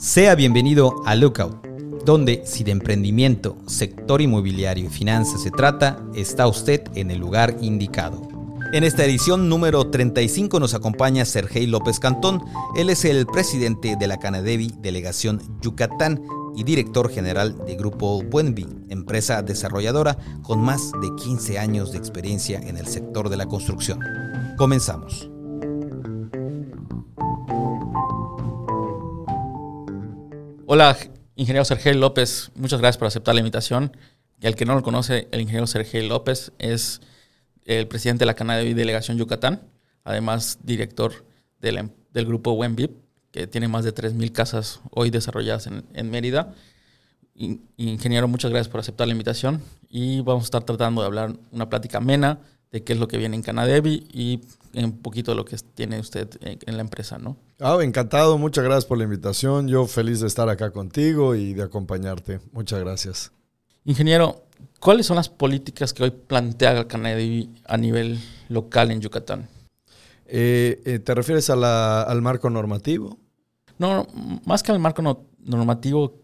Sea 0.00 0.34
bienvenido 0.34 1.02
a 1.04 1.14
Lookout, 1.14 1.62
donde 2.06 2.42
si 2.46 2.64
de 2.64 2.70
emprendimiento, 2.70 3.58
sector 3.66 4.22
inmobiliario 4.22 4.86
y 4.86 4.88
finanzas 4.88 5.42
se 5.42 5.50
trata, 5.50 6.02
está 6.14 6.46
usted 6.46 6.80
en 6.94 7.10
el 7.10 7.18
lugar 7.18 7.58
indicado. 7.60 8.26
En 8.72 8.82
esta 8.82 9.04
edición 9.04 9.50
número 9.50 9.90
35 9.90 10.58
nos 10.58 10.72
acompaña 10.72 11.26
Sergei 11.26 11.66
López 11.66 12.00
Cantón. 12.00 12.42
Él 12.76 12.88
es 12.88 13.04
el 13.04 13.26
presidente 13.26 13.96
de 13.96 14.06
la 14.06 14.18
Canadevi 14.18 14.72
Delegación 14.80 15.42
Yucatán 15.60 16.22
y 16.56 16.64
director 16.64 17.10
general 17.10 17.62
de 17.66 17.76
Grupo 17.76 18.22
Buenvi, 18.22 18.66
empresa 18.88 19.42
desarrolladora 19.42 20.16
con 20.42 20.62
más 20.62 20.92
de 21.02 21.14
15 21.22 21.58
años 21.58 21.92
de 21.92 21.98
experiencia 21.98 22.58
en 22.58 22.78
el 22.78 22.86
sector 22.86 23.28
de 23.28 23.36
la 23.36 23.44
construcción. 23.44 24.00
Comenzamos. 24.56 25.30
Hola, 30.72 30.96
ingeniero 31.34 31.64
Sergio 31.64 31.92
López. 31.94 32.52
Muchas 32.54 32.78
gracias 32.78 32.96
por 32.96 33.08
aceptar 33.08 33.34
la 33.34 33.40
invitación. 33.40 33.90
Y 34.40 34.46
al 34.46 34.54
que 34.54 34.64
no 34.64 34.76
lo 34.76 34.84
conoce, 34.84 35.26
el 35.32 35.40
ingeniero 35.40 35.66
Sergio 35.66 36.00
López 36.04 36.52
es 36.60 37.00
el 37.64 37.88
presidente 37.88 38.20
de 38.20 38.26
la 38.26 38.34
Canadevi 38.34 38.72
Delegación 38.72 39.18
Yucatán, 39.18 39.62
además 40.04 40.60
director 40.62 41.24
del 41.58 41.90
grupo 42.24 42.52
WENVIP, 42.52 42.92
que 43.32 43.48
tiene 43.48 43.66
más 43.66 43.82
de 43.82 43.92
3.000 43.92 44.30
casas 44.30 44.80
hoy 44.92 45.10
desarrolladas 45.10 45.66
en, 45.66 46.10
Mérida. 46.12 46.54
ingeniero, 47.34 48.28
muchas 48.28 48.52
gracias 48.52 48.68
por 48.68 48.78
aceptar 48.78 49.08
la 49.08 49.12
invitación 49.12 49.60
y 49.88 50.20
vamos 50.20 50.44
a 50.44 50.46
estar 50.46 50.62
tratando 50.62 51.00
de 51.00 51.08
hablar 51.08 51.32
una 51.50 51.68
plática 51.68 51.98
amena 51.98 52.38
de 52.70 52.84
qué 52.84 52.92
es 52.92 53.00
lo 53.00 53.08
que 53.08 53.18
viene 53.18 53.34
en 53.34 53.42
Canadevi 53.42 54.06
y 54.12 54.40
un 54.74 54.98
poquito 54.98 55.32
de 55.32 55.36
lo 55.36 55.44
que 55.44 55.56
tiene 55.74 55.98
usted 55.98 56.28
en 56.40 56.76
la 56.76 56.82
empresa, 56.82 57.18
¿no? 57.18 57.36
Ah, 57.62 57.76
encantado, 57.82 58.38
muchas 58.38 58.64
gracias 58.64 58.86
por 58.86 58.96
la 58.96 59.04
invitación. 59.04 59.68
Yo 59.68 59.84
feliz 59.84 60.20
de 60.20 60.26
estar 60.26 60.48
acá 60.48 60.70
contigo 60.70 61.34
y 61.34 61.52
de 61.52 61.62
acompañarte. 61.62 62.40
Muchas 62.52 62.80
gracias. 62.80 63.32
Ingeniero, 63.84 64.46
¿cuáles 64.80 65.04
son 65.04 65.16
las 65.16 65.28
políticas 65.28 65.92
que 65.92 66.04
hoy 66.04 66.10
plantea 66.10 66.88
Canadevi 66.88 67.50
a 67.66 67.76
nivel 67.76 68.18
local 68.48 68.90
en 68.90 69.02
Yucatán? 69.02 69.46
Eh, 70.24 70.80
eh, 70.86 71.00
¿Te 71.00 71.14
refieres 71.14 71.50
al 71.50 72.22
marco 72.22 72.48
normativo? 72.48 73.18
No, 73.76 74.06
más 74.46 74.62
que 74.62 74.72
al 74.72 74.78
marco 74.78 75.26
normativo, 75.38 76.19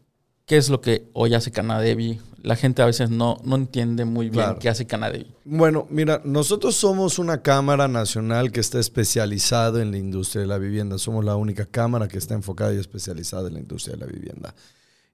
¿qué 0.46 0.56
es 0.56 0.70
lo 0.70 0.80
que 0.80 1.10
hoy 1.12 1.34
hace 1.34 1.50
Canadevi 1.50 2.20
la 2.46 2.54
gente 2.54 2.80
a 2.80 2.86
veces 2.86 3.10
no, 3.10 3.38
no 3.42 3.56
entiende 3.56 4.04
muy 4.04 4.30
bien 4.30 4.54
qué 4.60 4.68
hace 4.68 4.86
Canadevi. 4.86 5.34
Bueno, 5.44 5.88
mira, 5.90 6.22
nosotros 6.24 6.76
somos 6.76 7.18
una 7.18 7.42
cámara 7.42 7.88
nacional 7.88 8.52
que 8.52 8.60
está 8.60 8.78
especializada 8.78 9.82
en 9.82 9.90
la 9.90 9.98
industria 9.98 10.42
de 10.42 10.46
la 10.46 10.56
vivienda. 10.56 10.96
Somos 10.96 11.24
la 11.24 11.34
única 11.34 11.66
cámara 11.66 12.06
que 12.06 12.18
está 12.18 12.34
enfocada 12.34 12.72
y 12.72 12.78
especializada 12.78 13.48
en 13.48 13.54
la 13.54 13.60
industria 13.60 13.96
de 13.96 14.06
la 14.06 14.12
vivienda. 14.12 14.54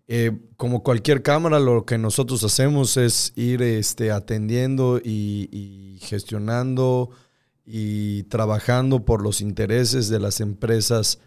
Eh, 0.09 0.33
como 0.59 0.83
cualquier 0.83 1.23
cámara, 1.23 1.59
lo 1.59 1.87
que 1.87 1.97
nosotros 1.97 2.45
hacemos 2.45 2.99
es 2.99 3.33
ir 3.35 3.63
este, 3.63 4.11
atendiendo 4.11 5.01
y, 5.03 5.97
gestionando 6.03 7.09
y 7.65 8.25
trabajando 8.25 9.07
por 9.07 9.23
los 9.23 9.41
intereses 9.41 10.11
de 10.11 10.21
las 10.21 10.43
empresas 10.43 11.19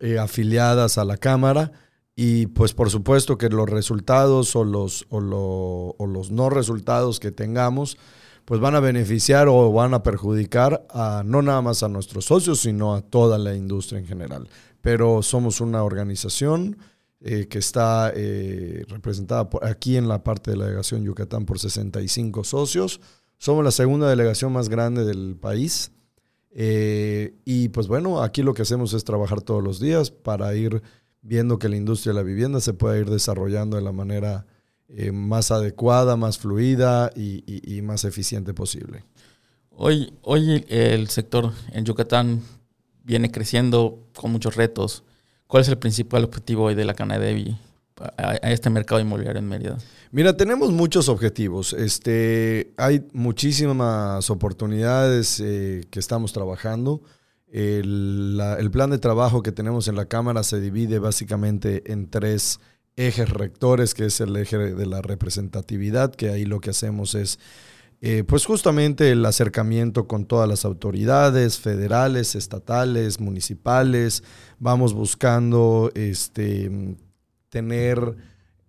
eh, 0.00 0.18
afiliadas 0.18 0.98
a 0.98 1.06
la 1.06 1.16
cámara 1.16 1.72
y 2.18 2.46
pues 2.46 2.72
por 2.72 2.88
supuesto 2.88 3.36
que 3.36 3.50
los 3.50 3.68
resultados 3.68 4.56
o 4.56 4.64
los, 4.64 5.06
o, 5.10 5.94
los 5.98 6.30
no 6.30 6.48
resultados 6.48 7.20
que 7.20 7.30
tengamos, 7.30 7.98
pues 8.46 8.58
van 8.58 8.74
a 8.74 8.80
beneficiar 8.80 9.48
o 9.48 9.70
van 9.70 9.92
a 9.92 10.02
perjudicar 10.02 10.86
no 11.26 11.42
nada 11.42 11.60
más 11.60 11.82
a 11.82 11.88
nuestros 11.88 12.24
socios, 12.24 12.60
sino 12.60 12.94
a 12.94 13.02
toda 13.02 13.36
la 13.36 13.54
industria 13.54 13.98
en 13.98 14.06
general. 14.06 14.48
Pero 14.80 15.22
somos 15.22 15.60
una 15.60 15.82
organización 15.82 16.78
eh, 17.20 17.48
que 17.48 17.58
está 17.58 18.12
eh, 18.14 18.84
representada 18.88 19.50
por, 19.50 19.66
aquí 19.66 19.96
en 19.96 20.08
la 20.08 20.24
parte 20.24 20.52
de 20.52 20.56
la 20.56 20.64
delegación 20.64 21.04
Yucatán 21.04 21.44
por 21.44 21.58
65 21.58 22.44
socios. 22.44 23.00
Somos 23.36 23.62
la 23.62 23.72
segunda 23.72 24.08
delegación 24.08 24.52
más 24.54 24.70
grande 24.70 25.04
del 25.04 25.36
país. 25.36 25.92
Eh, 26.52 27.34
y 27.44 27.68
pues 27.68 27.88
bueno, 27.88 28.22
aquí 28.22 28.42
lo 28.42 28.54
que 28.54 28.62
hacemos 28.62 28.94
es 28.94 29.04
trabajar 29.04 29.42
todos 29.42 29.62
los 29.62 29.80
días 29.80 30.10
para 30.10 30.54
ir 30.54 30.82
viendo 31.26 31.58
que 31.58 31.68
la 31.68 31.76
industria 31.76 32.12
de 32.12 32.18
la 32.18 32.22
vivienda 32.22 32.60
se 32.60 32.72
pueda 32.72 32.98
ir 32.98 33.10
desarrollando 33.10 33.76
de 33.76 33.82
la 33.82 33.92
manera 33.92 34.46
eh, 34.88 35.10
más 35.10 35.50
adecuada, 35.50 36.16
más 36.16 36.38
fluida 36.38 37.10
y, 37.14 37.80
más 37.82 38.04
eficiente 38.04 38.54
posible. 38.54 39.04
Hoy, 39.70 40.12
hoy 40.22 40.64
el 40.68 41.08
sector 41.08 41.52
en 41.72 41.84
Yucatán 41.84 42.40
viene 43.02 43.30
creciendo 43.30 43.98
con 44.14 44.30
muchos 44.30 44.56
retos. 44.56 45.02
¿Cuál 45.46 45.62
es 45.62 45.68
el 45.68 45.78
principal 45.78 46.24
objetivo 46.24 46.64
hoy 46.64 46.74
de 46.74 46.84
la 46.84 46.94
Canadevi 46.94 47.58
a, 48.16 48.30
a 48.30 48.52
este 48.52 48.70
mercado 48.70 49.00
inmobiliario 49.00 49.40
en 49.40 49.48
Mérida? 49.48 49.78
Mira, 50.12 50.36
tenemos 50.36 50.70
muchos 50.70 51.08
objetivos. 51.08 51.72
Este, 51.72 52.72
hay 52.76 53.06
muchísimas 53.12 54.30
oportunidades 54.30 55.40
eh, 55.40 55.84
que 55.90 55.98
estamos 55.98 56.32
trabajando. 56.32 57.02
El, 57.56 58.68
plan 58.70 58.90
de 58.90 58.98
trabajo 58.98 59.42
que 59.42 59.50
tenemos 59.50 59.88
en 59.88 59.96
la 59.96 60.04
Cámara 60.04 60.42
se 60.42 60.60
divide 60.60 60.98
básicamente 60.98 61.90
en 61.90 62.10
tres 62.10 62.60
ejes 62.96 63.30
rectores, 63.30 63.94
que 63.94 64.04
es 64.04 64.20
el 64.20 64.36
eje 64.36 64.58
de 64.58 64.84
la 64.84 65.00
representatividad, 65.00 66.14
que 66.14 66.28
ahí 66.28 66.44
lo 66.44 66.60
que 66.60 66.68
hacemos 66.68 67.14
es, 67.14 67.38
eh, 68.02 68.24
pues 68.24 68.44
justamente 68.44 69.10
el 69.10 69.24
acercamiento 69.24 70.06
con 70.06 70.26
todas 70.26 70.46
las 70.46 70.66
autoridades 70.66 71.58
federales, 71.58 72.34
estatales, 72.34 73.20
municipales. 73.20 74.22
Vamos 74.58 74.92
buscando 74.92 75.90
este, 75.94 76.70
tener 77.48 78.16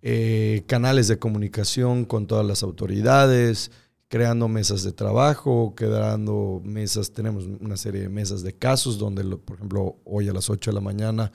eh, 0.00 0.62
canales 0.66 1.08
de 1.08 1.18
comunicación 1.18 2.06
con 2.06 2.26
todas 2.26 2.46
las 2.46 2.62
autoridades, 2.62 3.70
creando 4.08 4.48
mesas 4.48 4.82
de 4.82 4.92
trabajo, 4.92 5.74
creando 5.76 6.60
mesas, 6.64 7.12
tenemos 7.12 7.44
una 7.44 7.76
serie 7.76 8.02
de 8.02 8.08
mesas 8.08 8.42
de 8.42 8.54
casos 8.54 8.98
donde, 8.98 9.22
por 9.36 9.56
ejemplo, 9.56 9.96
hoy 10.04 10.28
a 10.28 10.32
las 10.32 10.48
8 10.48 10.70
de 10.70 10.74
la 10.74 10.80
mañana 10.80 11.30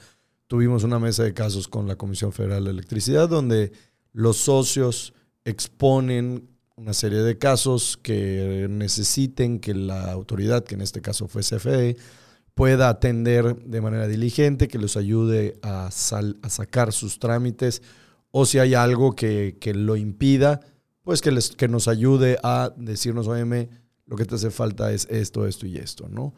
tuvimos 0.48 0.84
una 0.84 1.00
mesa 1.00 1.24
de 1.24 1.34
casos 1.34 1.68
con 1.68 1.88
la 1.88 1.96
Comisión 1.96 2.34
Federal 2.34 2.66
de 2.66 2.72
Electricidad 2.72 3.30
donde 3.30 3.72
los 4.12 4.38
socios 4.38 5.14
exponen 5.46 6.50
una 6.76 6.94
serie 6.94 7.20
de 7.20 7.38
casos 7.38 7.98
que 8.02 8.68
necesiten 8.70 9.60
que 9.60 9.76
la 9.76 10.12
autoridad, 10.12 10.64
que 10.64 10.76
en 10.76 10.82
este 10.82 11.02
caso 11.02 11.28
fue 11.28 11.44
CFE, 11.44 11.96
pueda 12.56 12.90
atender 12.90 13.56
de 13.56 13.82
manera 13.82 14.08
diligente, 14.08 14.68
que 14.68 14.80
los 14.80 14.98
ayude 14.98 15.60
a, 15.62 15.88
a 15.88 16.50
sacar 16.50 16.92
sus 16.92 17.20
trámites 17.20 17.82
o 18.32 18.46
si 18.46 18.58
hay 18.58 18.74
algo 18.74 19.16
que, 19.16 19.58
que 19.60 19.76
lo 19.76 19.96
impida, 19.96 20.60
pues 21.04 21.22
que, 21.22 21.32
les, 21.32 21.50
que 21.52 21.68
nos 21.68 21.88
ayude 21.88 22.38
a 22.44 22.74
decirnos, 22.78 23.28
oye, 23.28 23.70
lo 24.06 24.16
que 24.16 24.26
te 24.26 24.36
hace 24.36 24.52
falta 24.52 24.92
es 24.92 25.08
esto, 25.10 25.46
esto 25.46 25.66
y 25.66 25.78
esto, 25.78 26.08
¿no? 26.10 26.34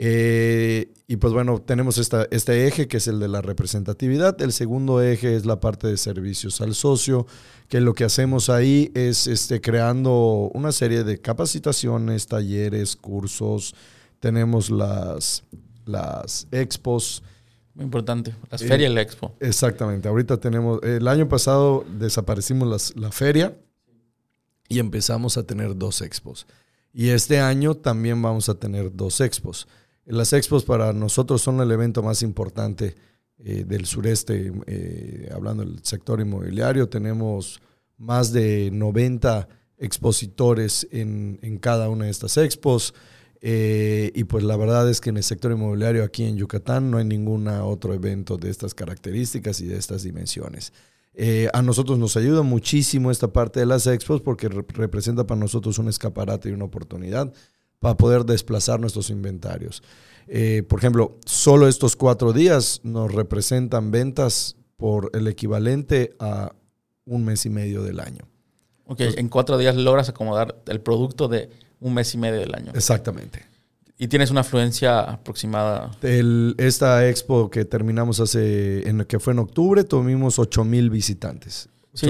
Eh, 0.00 0.92
y 1.08 1.16
pues 1.16 1.32
bueno, 1.32 1.60
tenemos 1.60 1.98
esta, 1.98 2.28
este 2.30 2.68
eje 2.68 2.86
que 2.86 2.98
es 2.98 3.08
el 3.08 3.18
de 3.18 3.26
la 3.26 3.42
representatividad. 3.42 4.40
El 4.40 4.52
segundo 4.52 5.02
eje 5.02 5.34
es 5.34 5.44
la 5.44 5.58
parte 5.58 5.88
de 5.88 5.96
servicios 5.96 6.60
al 6.60 6.76
socio, 6.76 7.26
que 7.68 7.80
lo 7.80 7.94
que 7.94 8.04
hacemos 8.04 8.48
ahí 8.48 8.92
es 8.94 9.26
este, 9.26 9.60
creando 9.60 10.50
una 10.54 10.70
serie 10.70 11.02
de 11.02 11.20
capacitaciones, 11.20 12.28
talleres, 12.28 12.94
cursos. 12.94 13.74
Tenemos 14.20 14.70
las, 14.70 15.42
las 15.84 16.46
expos. 16.52 17.24
Muy 17.74 17.84
importante, 17.84 18.36
las 18.50 18.62
ferias 18.62 18.92
y 18.92 18.94
la 18.94 19.02
expo. 19.02 19.34
Exactamente, 19.40 20.08
ahorita 20.08 20.36
tenemos, 20.38 20.80
el 20.82 21.06
año 21.08 21.28
pasado 21.28 21.84
desaparecimos 21.98 22.68
las, 22.68 22.96
la 22.96 23.10
feria 23.10 23.56
y 24.68 24.78
empezamos 24.78 25.36
a 25.36 25.44
tener 25.44 25.76
dos 25.76 26.02
expos. 26.02 26.46
Y 26.92 27.08
este 27.10 27.40
año 27.40 27.74
también 27.74 28.20
vamos 28.20 28.48
a 28.48 28.54
tener 28.54 28.94
dos 28.94 29.20
expos. 29.20 29.68
Las 30.04 30.32
expos 30.32 30.64
para 30.64 30.92
nosotros 30.92 31.42
son 31.42 31.60
el 31.60 31.70
evento 31.70 32.02
más 32.02 32.22
importante 32.22 32.94
eh, 33.38 33.64
del 33.66 33.86
sureste, 33.86 34.52
eh, 34.66 35.30
hablando 35.32 35.64
del 35.64 35.84
sector 35.84 36.20
inmobiliario. 36.20 36.88
Tenemos 36.88 37.60
más 37.98 38.32
de 38.32 38.70
90 38.72 39.48
expositores 39.78 40.88
en, 40.90 41.38
en 41.42 41.58
cada 41.58 41.88
una 41.88 42.06
de 42.06 42.10
estas 42.10 42.36
expos. 42.36 42.94
Eh, 43.40 44.10
y 44.14 44.24
pues 44.24 44.42
la 44.42 44.56
verdad 44.56 44.90
es 44.90 45.00
que 45.00 45.10
en 45.10 45.18
el 45.18 45.22
sector 45.22 45.52
inmobiliario 45.52 46.02
aquí 46.02 46.24
en 46.24 46.36
Yucatán 46.36 46.90
no 46.90 46.98
hay 46.98 47.04
ningún 47.04 47.46
otro 47.46 47.94
evento 47.94 48.36
de 48.36 48.50
estas 48.50 48.74
características 48.74 49.60
y 49.60 49.66
de 49.66 49.76
estas 49.76 50.02
dimensiones. 50.02 50.72
Eh, 51.20 51.48
a 51.52 51.62
nosotros 51.62 51.98
nos 51.98 52.16
ayuda 52.16 52.42
muchísimo 52.42 53.10
esta 53.10 53.26
parte 53.32 53.58
de 53.58 53.66
las 53.66 53.88
expos 53.88 54.20
porque 54.20 54.48
representa 54.48 55.26
para 55.26 55.40
nosotros 55.40 55.76
un 55.80 55.88
escaparate 55.88 56.48
y 56.48 56.52
una 56.52 56.66
oportunidad 56.66 57.32
para 57.80 57.96
poder 57.96 58.24
desplazar 58.24 58.78
nuestros 58.78 59.10
inventarios. 59.10 59.82
Eh, 60.28 60.62
por 60.68 60.78
ejemplo, 60.78 61.18
solo 61.26 61.66
estos 61.66 61.96
cuatro 61.96 62.32
días 62.32 62.82
nos 62.84 63.12
representan 63.12 63.90
ventas 63.90 64.54
por 64.76 65.10
el 65.12 65.26
equivalente 65.26 66.14
a 66.20 66.52
un 67.04 67.24
mes 67.24 67.46
y 67.46 67.50
medio 67.50 67.82
del 67.82 67.98
año. 67.98 68.28
Ok, 68.86 69.00
en 69.00 69.28
cuatro 69.28 69.58
días 69.58 69.74
logras 69.74 70.08
acomodar 70.08 70.62
el 70.66 70.80
producto 70.80 71.26
de 71.26 71.50
un 71.80 71.94
mes 71.94 72.14
y 72.14 72.18
medio 72.18 72.38
del 72.38 72.54
año. 72.54 72.70
Exactamente. 72.76 73.44
Y 74.00 74.06
tienes 74.08 74.30
una 74.30 74.42
afluencia 74.42 75.00
aproximada. 75.00 75.90
El, 76.02 76.54
esta 76.58 77.08
expo 77.08 77.50
que 77.50 77.64
terminamos 77.64 78.20
hace, 78.20 78.88
en, 78.88 79.04
que 79.04 79.18
fue 79.18 79.32
en 79.32 79.40
octubre, 79.40 79.82
tuvimos 79.82 80.38
8 80.38 80.64
mil 80.64 80.88
visitantes. 80.88 81.68
Sí, 81.94 82.06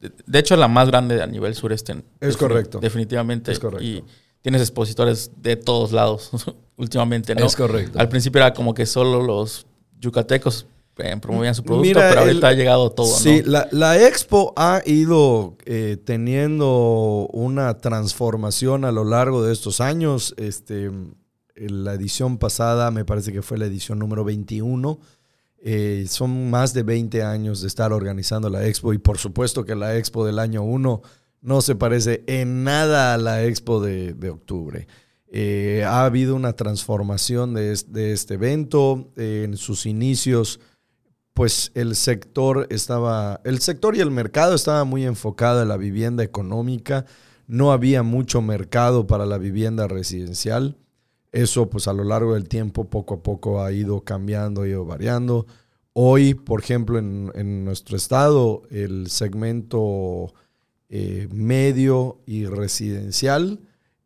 de, 0.00 0.12
de 0.26 0.38
hecho 0.38 0.56
la 0.56 0.66
más 0.66 0.88
grande 0.88 1.22
a 1.22 1.26
nivel 1.26 1.54
sureste. 1.54 2.02
Es 2.20 2.36
correcto. 2.36 2.80
Definitivamente. 2.80 3.52
Es 3.52 3.60
correcto. 3.60 3.84
Y 3.84 4.02
tienes 4.42 4.62
expositores 4.62 5.30
de 5.40 5.54
todos 5.54 5.92
lados 5.92 6.30
últimamente, 6.76 7.34
¿no? 7.36 7.46
Es 7.46 7.54
correcto. 7.54 8.00
Al 8.00 8.08
principio 8.08 8.40
era 8.40 8.52
como 8.52 8.74
que 8.74 8.84
solo 8.84 9.22
los 9.22 9.64
yucatecos 10.00 10.66
eh, 10.96 11.16
promovían 11.22 11.54
su 11.54 11.62
producto, 11.62 11.86
Mira, 11.86 12.08
pero 12.08 12.22
ahorita 12.22 12.48
el- 12.50 12.54
ha 12.54 12.58
llegado 12.58 12.90
todo, 12.90 13.06
Sí, 13.16 13.42
¿no? 13.44 13.52
la, 13.52 13.68
la 13.70 14.04
expo 14.08 14.52
ha 14.56 14.82
ido 14.84 15.56
eh, 15.66 15.96
teniendo 16.04 17.28
una 17.32 17.78
transformación 17.78 18.84
a 18.84 18.90
lo 18.90 19.04
largo 19.04 19.44
de 19.44 19.52
estos 19.52 19.80
años. 19.80 20.34
Este, 20.36 20.90
la 21.68 21.94
edición 21.94 22.38
pasada 22.38 22.90
me 22.90 23.04
parece 23.04 23.32
que 23.32 23.42
fue 23.42 23.58
la 23.58 23.66
edición 23.66 23.98
número 23.98 24.24
21. 24.24 24.98
Eh, 25.60 26.06
son 26.08 26.50
más 26.50 26.72
de 26.72 26.84
20 26.84 27.22
años 27.22 27.60
de 27.60 27.68
estar 27.68 27.92
organizando 27.92 28.48
la 28.48 28.66
expo 28.66 28.92
y 28.92 28.98
por 28.98 29.18
supuesto 29.18 29.64
que 29.64 29.74
la 29.74 29.96
expo 29.96 30.24
del 30.24 30.38
año 30.38 30.62
1 30.62 31.02
no 31.40 31.62
se 31.62 31.74
parece 31.74 32.22
en 32.26 32.62
nada 32.64 33.14
a 33.14 33.18
la 33.18 33.44
expo 33.44 33.80
de, 33.80 34.30
octubre. 34.30 34.86
Eh, 35.30 35.84
ha 35.86 36.04
habido 36.04 36.36
una 36.36 36.54
transformación 36.54 37.54
de 37.54 37.72
este 37.72 38.34
evento. 38.34 39.12
Eh, 39.16 39.42
en 39.44 39.56
sus 39.56 39.86
inicios, 39.86 40.60
pues 41.34 41.70
el 41.74 41.94
sector 41.94 42.66
estaba, 42.70 43.40
el 43.44 43.60
sector 43.60 43.96
y 43.96 44.00
el 44.00 44.10
mercado 44.10 44.54
estaba 44.54 44.84
muy 44.84 45.04
enfocado 45.04 45.62
en 45.62 45.68
la 45.68 45.76
vivienda 45.76 46.24
económica. 46.24 47.04
No 47.46 47.72
había 47.72 48.02
mucho 48.02 48.42
mercado 48.42 49.06
para 49.06 49.24
la 49.24 49.38
vivienda 49.38 49.86
residencial. 49.86 50.76
Eso, 51.32 51.68
pues 51.68 51.88
a 51.88 51.92
lo 51.92 52.04
largo 52.04 52.34
del 52.34 52.48
tiempo, 52.48 52.84
poco 52.88 53.14
a 53.14 53.22
poco 53.22 53.62
ha 53.62 53.70
ido 53.72 54.00
cambiando, 54.02 54.62
ha 54.62 54.68
ido 54.68 54.84
variando. 54.84 55.46
Hoy, 55.92 56.34
por 56.34 56.60
ejemplo, 56.62 56.98
en, 56.98 57.30
en 57.34 57.64
nuestro 57.64 57.96
estado, 57.96 58.62
el 58.70 59.08
segmento 59.10 60.32
eh, 60.88 61.28
medio 61.32 62.20
y 62.26 62.46
residencial 62.46 63.60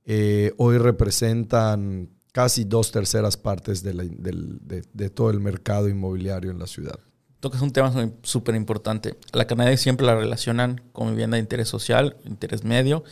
eh, 0.04 0.52
hoy 0.56 0.78
representan 0.78 2.08
casi 2.32 2.64
dos 2.64 2.90
terceras 2.90 3.36
partes 3.36 3.82
de, 3.84 3.94
la- 3.94 4.04
del- 4.04 4.58
de- 4.66 4.82
de 4.92 5.10
todo 5.10 5.30
el 5.30 5.38
mercado 5.38 5.88
inmobiliario 5.88 6.50
en 6.50 6.58
la 6.58 6.66
ciudad. 6.66 6.98
Tocas 7.38 7.60
un 7.60 7.70
tema 7.72 7.92
súper 8.22 8.54
importante. 8.56 9.16
La 9.32 9.46
Canadá 9.46 9.76
siempre 9.76 10.06
la 10.06 10.14
relacionan 10.16 10.80
con 10.92 11.10
vivienda 11.10 11.36
de 11.36 11.40
interés 11.42 11.68
social, 11.68 12.16
interés 12.24 12.64
medio, 12.64 13.04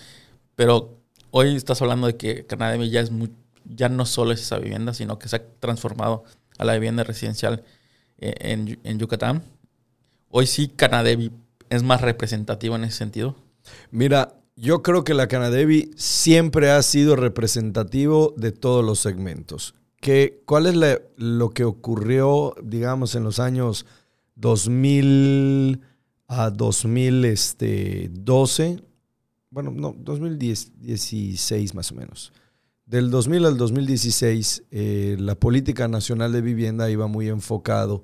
pero 0.56 0.98
hoy 1.30 1.54
estás 1.54 1.80
hablando 1.82 2.06
de 2.08 2.16
que 2.16 2.46
Canadá 2.46 2.76
ya, 2.84 3.00
es 3.00 3.10
muy- 3.10 3.30
ya 3.64 3.88
no 3.88 4.06
solo 4.06 4.32
es 4.32 4.40
esa 4.40 4.58
vivienda, 4.58 4.94
sino 4.94 5.18
que 5.18 5.28
se 5.28 5.36
ha 5.36 5.42
transformado 5.60 6.24
a 6.58 6.64
la 6.64 6.74
vivienda 6.74 7.04
residencial 7.04 7.64
eh, 8.18 8.34
en, 8.40 8.78
en 8.84 8.98
Yucatán. 8.98 9.42
Hoy 10.28 10.46
sí 10.46 10.68
Canadevi 10.68 11.32
es 11.70 11.82
más 11.82 12.00
representativo 12.00 12.76
en 12.76 12.84
ese 12.84 12.98
sentido. 12.98 13.34
Mira, 13.90 14.34
yo 14.56 14.82
creo 14.82 15.04
que 15.04 15.14
la 15.14 15.26
Canadevi 15.26 15.90
siempre 15.96 16.70
ha 16.70 16.82
sido 16.82 17.16
representativo 17.16 18.34
de 18.36 18.52
todos 18.52 18.84
los 18.84 18.98
segmentos. 18.98 19.74
¿Qué, 20.00 20.42
¿Cuál 20.44 20.66
es 20.66 20.74
lo 21.16 21.48
que 21.50 21.64
ocurrió, 21.64 22.54
digamos, 22.62 23.14
en 23.14 23.24
los 23.24 23.38
años 23.38 23.86
2000 24.34 25.80
a 26.26 26.50
2012? 26.50 28.82
Bueno, 29.50 29.70
no, 29.70 29.94
2016 29.98 31.74
más 31.74 31.92
o 31.92 31.94
menos. 31.94 32.32
Del 32.90 33.08
2000 33.08 33.44
al 33.44 33.56
2016, 33.56 34.64
eh, 34.72 35.14
la 35.20 35.36
política 35.36 35.86
nacional 35.86 36.32
de 36.32 36.40
vivienda 36.40 36.90
iba 36.90 37.06
muy 37.06 37.28
enfocado 37.28 38.02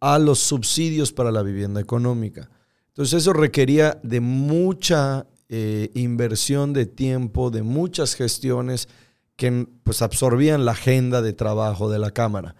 a 0.00 0.18
los 0.18 0.38
subsidios 0.38 1.12
para 1.12 1.30
la 1.30 1.42
vivienda 1.42 1.82
económica. 1.82 2.48
Entonces 2.88 3.20
eso 3.20 3.34
requería 3.34 4.00
de 4.02 4.20
mucha 4.20 5.26
eh, 5.50 5.90
inversión 5.92 6.72
de 6.72 6.86
tiempo, 6.86 7.50
de 7.50 7.62
muchas 7.62 8.14
gestiones 8.14 8.88
que 9.36 9.66
pues 9.84 10.00
absorbían 10.00 10.64
la 10.64 10.72
agenda 10.72 11.20
de 11.20 11.34
trabajo 11.34 11.90
de 11.90 11.98
la 11.98 12.10
Cámara. 12.10 12.54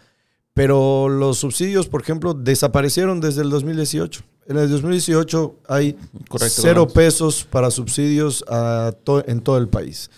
Pero 0.52 1.08
los 1.08 1.38
subsidios, 1.38 1.88
por 1.88 2.02
ejemplo, 2.02 2.34
desaparecieron 2.34 3.22
desde 3.22 3.40
el 3.40 3.48
2018. 3.48 4.20
En 4.46 4.58
el 4.58 4.68
2018 4.68 5.56
hay 5.68 5.94
Correcto. 6.28 6.60
cero 6.60 6.86
pesos 6.86 7.46
para 7.50 7.70
subsidios 7.70 8.44
a 8.46 8.92
to- 9.04 9.26
en 9.26 9.40
todo 9.40 9.56
el 9.56 9.68
país. 9.68 10.10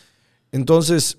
Entonces, 0.50 1.18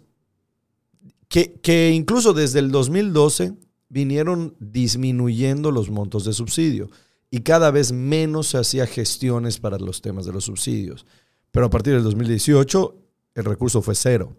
que, 1.61 1.91
incluso 1.93 2.33
desde 2.33 2.59
el 2.59 2.71
2012 2.71 3.53
vinieron 3.89 4.55
disminuyendo 4.59 5.71
los 5.71 5.89
montos 5.89 6.23
de 6.23 6.33
subsidio 6.33 6.89
y 7.29 7.41
cada 7.41 7.71
vez 7.71 7.91
menos 7.91 8.47
se 8.47 8.57
hacía 8.57 8.87
gestiones 8.87 9.59
para 9.59 9.77
los 9.77 10.01
temas 10.01 10.25
de 10.25 10.31
los 10.31 10.45
subsidios. 10.45 11.05
Pero 11.51 11.65
a 11.65 11.69
partir 11.69 11.93
del 11.93 12.03
2018 12.03 12.95
el 13.35 13.43
recurso 13.43 13.81
fue 13.81 13.95
cero. 13.95 14.37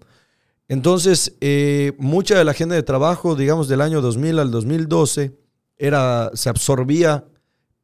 Entonces, 0.69 1.37
eh, 1.41 1.93
mucha 1.99 2.39
de 2.39 2.45
la 2.45 2.53
agenda 2.53 2.75
de 2.75 2.83
trabajo, 2.83 3.37
digamos, 3.37 3.69
del 3.69 3.83
año 3.83 4.01
2000 4.01 4.39
al 4.39 4.51
2012, 4.51 5.37
era, 5.77 6.31
se 6.35 6.49
absorbía 6.49 7.27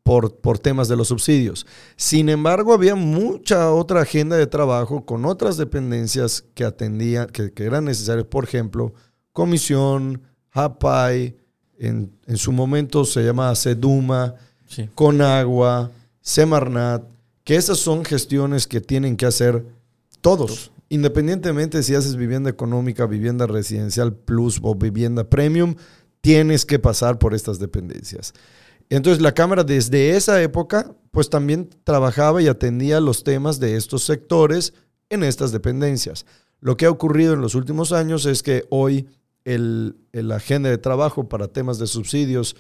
por, 0.03 0.37
por 0.37 0.59
temas 0.59 0.89
de 0.89 0.97
los 0.97 1.09
subsidios. 1.09 1.67
Sin 1.97 2.29
embargo, 2.29 2.73
había 2.73 2.95
mucha 2.95 3.73
otra 3.73 4.03
agenda 4.03 4.37
de 4.37 4.47
trabajo 4.47 5.05
con 5.05 5.25
otras 5.25 5.57
dependencias 5.57 6.45
que 6.55 6.65
atendían, 6.65 7.29
que, 7.29 7.53
que 7.53 7.65
eran 7.65 7.85
necesarias. 7.85 8.27
Por 8.27 8.45
ejemplo, 8.45 8.95
comisión, 9.33 10.23
HAPAI, 10.51 11.37
en, 11.79 12.13
en 12.27 12.37
su 12.37 12.53
momento 12.53 13.05
se 13.05 13.23
llamaba 13.25 13.55
SEDUMA, 13.55 14.35
Sí. 14.73 14.89
Conagua, 14.95 15.91
Semarnat, 16.23 17.05
que 17.45 17.57
esas 17.57 17.79
son 17.79 18.05
gestiones 18.05 18.67
que 18.67 18.81
tienen 18.81 19.17
que 19.19 19.27
hacer 19.27 19.67
todos, 20.23 20.73
independientemente 20.89 21.83
si 21.83 21.95
haces 21.95 22.17
vivienda 22.17 22.49
económica, 22.49 23.07
vivienda 23.07 23.47
residencial 23.47 24.15
plus 24.15 24.61
o 24.63 24.75
vivienda 24.75 25.25
premium, 25.25 25.75
tienes 26.23 26.65
que 26.65 26.79
pasar 26.79 27.19
por 27.19 27.35
estas 27.35 27.59
dependencias. 27.59 28.33
Entonces 28.97 29.23
la 29.23 29.33
Cámara 29.33 29.65
desde 29.65 30.17
esa 30.17 30.43
época, 30.43 30.95
pues 31.13 31.31
también 31.31 31.71
trabajaba 31.83 32.43
y 32.43 32.49
atendía 32.49 33.01
los 33.01 33.25
temas 33.25 33.59
de 33.59 33.77
estos 33.77 34.03
sectores 34.03 34.75
en 35.09 35.23
estas 35.23 35.51
dependencias. 35.51 36.27
Lo 36.61 36.77
que 36.77 36.85
ha 36.85 36.91
ocurrido 36.91 37.33
en 37.33 37.41
los 37.41 37.55
últimos 37.55 37.93
años 37.93 38.27
es 38.27 38.43
que 38.43 38.67
hoy 38.69 39.09
el, 39.47 39.97
el 40.13 40.31
agenda 40.31 40.69
de 40.69 40.77
trabajo 40.77 41.27
para 41.27 41.49
temas 41.49 41.79
de 41.79 41.87
subsidios 41.87 42.55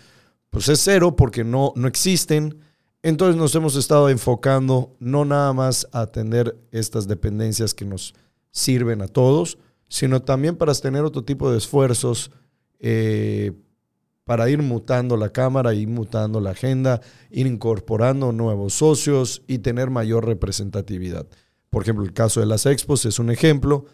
pues 0.49 0.71
es 0.71 0.81
cero 0.83 1.17
porque 1.17 1.45
no, 1.45 1.75
no 1.77 1.87
existen. 1.87 2.61
Entonces 3.03 3.37
nos 3.37 3.55
hemos 3.55 3.77
estado 3.77 4.09
enfocando 4.09 4.97
no 5.01 5.27
nada 5.27 5.53
más 5.53 5.87
a 5.93 6.01
atender 6.01 6.57
estas 6.71 7.07
dependencias 7.09 7.75
que 7.75 7.85
nos 7.85 8.15
sirven 8.51 9.03
a 9.03 9.07
todos, 9.07 9.59
sino 9.87 10.23
también 10.23 10.57
para 10.57 10.73
tener 10.73 11.05
otro 11.05 11.25
tipo 11.25 11.53
de 11.53 11.59
esfuerzos 11.59 12.31
eh, 12.79 13.53
para 14.25 14.49
ir 14.49 14.63
mutando 14.63 15.17
la 15.17 15.31
cámara, 15.31 15.75
ir 15.75 15.89
mutando 15.89 16.41
la 16.41 16.51
agenda, 16.51 17.01
ir 17.31 17.47
incorporando 17.47 18.33
nuevos 18.33 18.75
socios 18.75 19.43
y 19.47 19.59
tener 19.59 19.91
mayor 19.91 20.27
representatividad. 20.27 21.27
Por 21.71 21.83
ejemplo, 21.83 22.05
el 22.05 22.13
caso 22.13 22.41
de 22.41 22.47
las 22.47 22.67
expos 22.67 23.05
es 23.05 23.19
un 23.19 23.31
ejemplo 23.31 23.87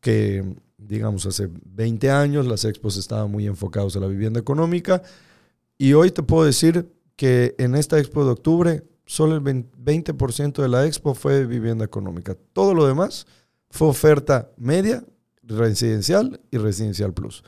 que, 0.00 0.44
digamos, 0.78 1.26
hace 1.26 1.48
20 1.64 2.10
años 2.10 2.46
las 2.46 2.64
expos 2.64 2.96
estaban 2.96 3.30
muy 3.30 3.46
enfocados 3.46 3.96
a 3.96 4.00
la 4.00 4.06
vivienda 4.06 4.40
económica 4.40 5.02
y 5.78 5.92
hoy 5.92 6.10
te 6.10 6.22
puedo 6.22 6.44
decir 6.44 6.90
que 7.14 7.54
en 7.58 7.74
esta 7.74 7.98
expo 7.98 8.24
de 8.24 8.30
octubre 8.30 8.82
solo 9.04 9.36
el 9.36 9.42
20% 9.42 10.62
de 10.62 10.68
la 10.68 10.84
expo 10.86 11.14
fue 11.14 11.46
vivienda 11.46 11.84
económica. 11.84 12.36
Todo 12.52 12.74
lo 12.74 12.86
demás 12.86 13.26
fue 13.70 13.88
oferta 13.88 14.50
media, 14.56 15.04
residencial 15.42 16.40
y 16.50 16.58
residencial 16.58 17.12
plus. 17.12 17.44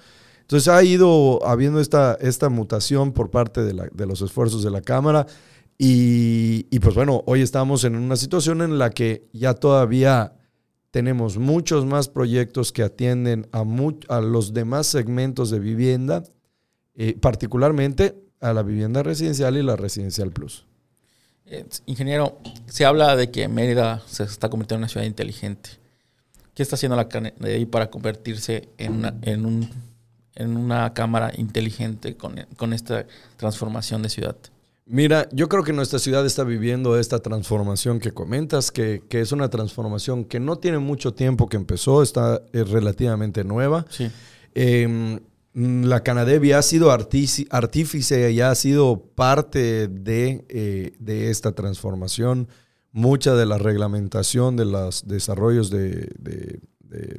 Entonces 0.48 0.68
ha 0.68 0.82
ido 0.82 1.46
habiendo 1.46 1.78
esta, 1.78 2.16
esta 2.22 2.48
mutación 2.48 3.12
por 3.12 3.30
parte 3.30 3.62
de, 3.62 3.74
la- 3.74 3.90
de 3.92 4.06
los 4.06 4.22
esfuerzos 4.22 4.62
de 4.62 4.70
la 4.70 4.80
Cámara 4.80 5.26
y, 5.76 6.62
pues 6.80 6.94
bueno, 6.94 7.22
hoy 7.26 7.42
estamos 7.42 7.84
en 7.84 7.96
una 7.96 8.16
situación 8.16 8.62
en 8.62 8.78
la 8.78 8.88
que 8.88 9.28
ya 9.34 9.52
todavía 9.52 10.32
tenemos 10.90 11.36
muchos 11.36 11.84
más 11.84 12.08
proyectos 12.08 12.72
que 12.72 12.82
atienden 12.82 13.46
a, 13.52 14.20
los 14.22 14.54
demás 14.54 14.86
segmentos 14.86 15.50
de 15.50 15.58
vivienda, 15.58 16.24
eh, 16.94 17.14
particularmente 17.20 18.16
a 18.40 18.54
la 18.54 18.62
vivienda 18.62 19.02
residencial 19.02 19.54
y 19.58 19.62
la 19.62 19.76
residencial 19.76 20.32
plus. 20.32 20.64
Eh, 21.44 21.66
ingeniero, 21.84 22.38
se 22.68 22.86
habla 22.86 23.16
de 23.16 23.30
que 23.30 23.48
Mérida 23.48 24.02
se 24.06 24.22
está 24.22 24.48
convirtiendo 24.48 24.78
en 24.78 24.84
una 24.84 24.88
ciudad 24.88 25.04
inteligente. 25.06 25.70
¿Qué 26.54 26.62
está 26.62 26.76
haciendo 26.76 26.96
la 26.96 27.06
Canadá 27.06 27.36
para 27.70 27.90
convertirse 27.90 28.70
en 28.78 28.94
una, 28.94 29.14
en 29.22 29.44
un, 29.44 29.70
en 30.38 30.56
una 30.56 30.94
cámara 30.94 31.32
inteligente 31.36 32.16
con, 32.16 32.46
con 32.56 32.72
esta 32.72 33.06
transformación 33.36 34.02
de 34.02 34.08
ciudad? 34.08 34.36
Mira, 34.90 35.28
yo 35.32 35.50
creo 35.50 35.64
que 35.64 35.74
nuestra 35.74 35.98
ciudad 35.98 36.24
está 36.24 36.44
viviendo 36.44 36.98
esta 36.98 37.18
transformación 37.18 38.00
que 38.00 38.12
comentas, 38.12 38.70
que, 38.70 39.02
que 39.06 39.20
es 39.20 39.32
una 39.32 39.50
transformación 39.50 40.24
que 40.24 40.40
no 40.40 40.56
tiene 40.56 40.78
mucho 40.78 41.12
tiempo 41.12 41.46
que 41.46 41.58
empezó, 41.58 42.02
está 42.02 42.40
es 42.54 42.70
relativamente 42.70 43.44
nueva. 43.44 43.84
Sí. 43.90 44.10
Em, 44.54 45.20
la 45.52 46.02
Canadevi 46.02 46.52
ha 46.52 46.62
sido 46.62 46.90
artífice 46.90 48.30
y 48.30 48.40
ha 48.40 48.54
sido 48.54 49.02
parte 49.14 49.88
de, 49.88 50.44
eh, 50.48 50.92
de, 50.98 51.30
esta 51.30 51.52
transformación. 51.52 52.48
Mucha 52.92 53.34
de 53.34 53.44
la 53.44 53.58
reglamentación 53.58 54.56
de 54.56 54.64
los 54.64 55.06
desarrollos 55.06 55.68
de, 55.68 56.10
de, 56.18 56.60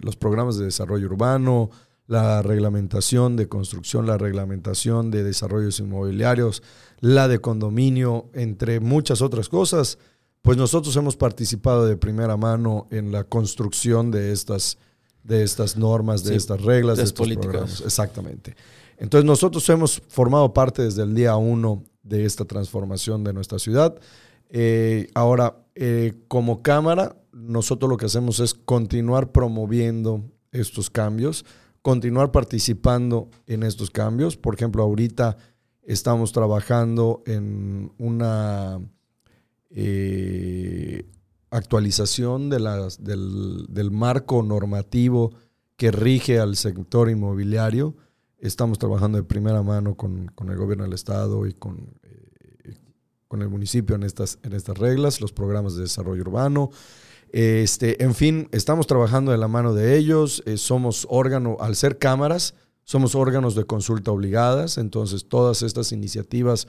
los 0.01 0.15
programas 0.15 0.57
de 0.57 0.65
desarrollo 0.65 1.05
urbano, 1.05 1.69
la 2.09 2.41
reglamentación 2.41 3.35
de 3.35 3.47
construcción, 3.47 4.07
la 4.07 4.17
reglamentación 4.17 5.11
de 5.11 5.23
desarrollos 5.23 5.79
inmobiliarios, 5.79 6.63
la 7.01 7.27
de 7.27 7.37
condominio, 7.37 8.31
entre 8.33 8.79
muchas 8.79 9.21
otras 9.21 9.47
cosas, 9.47 9.99
pues 10.41 10.57
nosotros 10.57 10.95
hemos 10.95 11.15
participado 11.15 11.85
de 11.85 11.97
primera 11.97 12.35
mano 12.35 12.87
en 12.89 13.11
la 13.11 13.25
construcción 13.25 14.09
de 14.09 14.31
estas, 14.31 14.79
de 15.23 15.43
estas 15.43 15.77
normas, 15.77 16.23
de 16.23 16.35
estas 16.35 16.59
reglas, 16.63 16.97
de, 16.97 17.03
estos 17.03 17.19
políticas. 17.19 17.51
programas. 17.51 17.81
Exactamente. 17.81 18.55
Entonces 18.97 19.25
nosotros 19.25 19.69
hemos 19.69 20.01
formado 20.07 20.51
parte 20.51 20.81
desde 20.81 21.03
el 21.03 21.13
día 21.13 21.35
uno 21.35 21.83
de 22.01 22.25
esta 22.25 22.43
transformación 22.43 23.23
de 23.23 23.33
nuestra 23.33 23.59
ciudad. 23.59 23.95
Eh, 24.49 25.09
ahora, 25.13 25.57
eh, 25.75 26.13
como 26.27 26.63
Cámara, 26.63 27.15
nosotros 27.31 27.87
lo 27.87 27.97
que 27.97 28.07
hacemos 28.07 28.39
es 28.39 28.55
continuar 28.55 29.31
promoviendo 29.31 30.23
estos 30.51 30.89
cambios, 30.89 31.45
continuar 31.81 32.31
participando 32.31 33.29
en 33.47 33.63
estos 33.63 33.89
cambios. 33.89 34.37
Por 34.37 34.55
ejemplo, 34.55 34.83
ahorita 34.83 35.37
estamos 35.83 36.31
trabajando 36.31 37.23
en 37.25 37.91
una 37.97 38.79
eh, 39.69 41.05
actualización 41.51 42.49
del, 42.49 43.91
marco 43.91 44.43
normativo 44.43 45.33
que 45.75 45.91
rige 45.91 46.39
al 46.39 46.55
sector 46.55 47.09
inmobiliario. 47.09 47.95
Estamos 48.37 48.77
trabajando 48.77 49.17
de 49.17 49.23
primera 49.23 49.63
mano 49.63 49.95
con, 49.95 50.31
el 50.47 50.57
gobierno 50.57 50.83
del 50.83 50.93
Estado 50.93 51.45
y 51.47 51.53
con, 51.53 51.97
eh, 52.03 52.75
con 53.27 53.41
el 53.41 53.49
municipio 53.49 53.95
en 53.95 54.03
estas, 54.03 54.39
en 54.43 54.53
estas 54.53 54.77
reglas, 54.77 55.21
los 55.21 55.31
programas 55.31 55.75
de 55.75 55.83
desarrollo 55.83 56.21
urbano. 56.21 56.69
Este, 57.31 58.03
en 58.03 58.15
fin, 58.15 58.49
estamos 58.51 58.87
trabajando 58.87 59.31
de 59.31 59.37
la 59.37 59.47
mano 59.47 59.73
de 59.73 59.97
ellos. 59.97 60.43
Eh, 60.45 60.57
somos 60.57 61.07
órgano, 61.09 61.57
al 61.59 61.75
ser 61.75 61.97
cámaras, 61.97 62.55
somos 62.83 63.15
órganos 63.15 63.55
de 63.55 63.65
consulta 63.65 64.11
obligadas. 64.11 64.77
Entonces, 64.77 65.27
todas 65.27 65.61
estas 65.61 65.91
iniciativas 65.91 66.67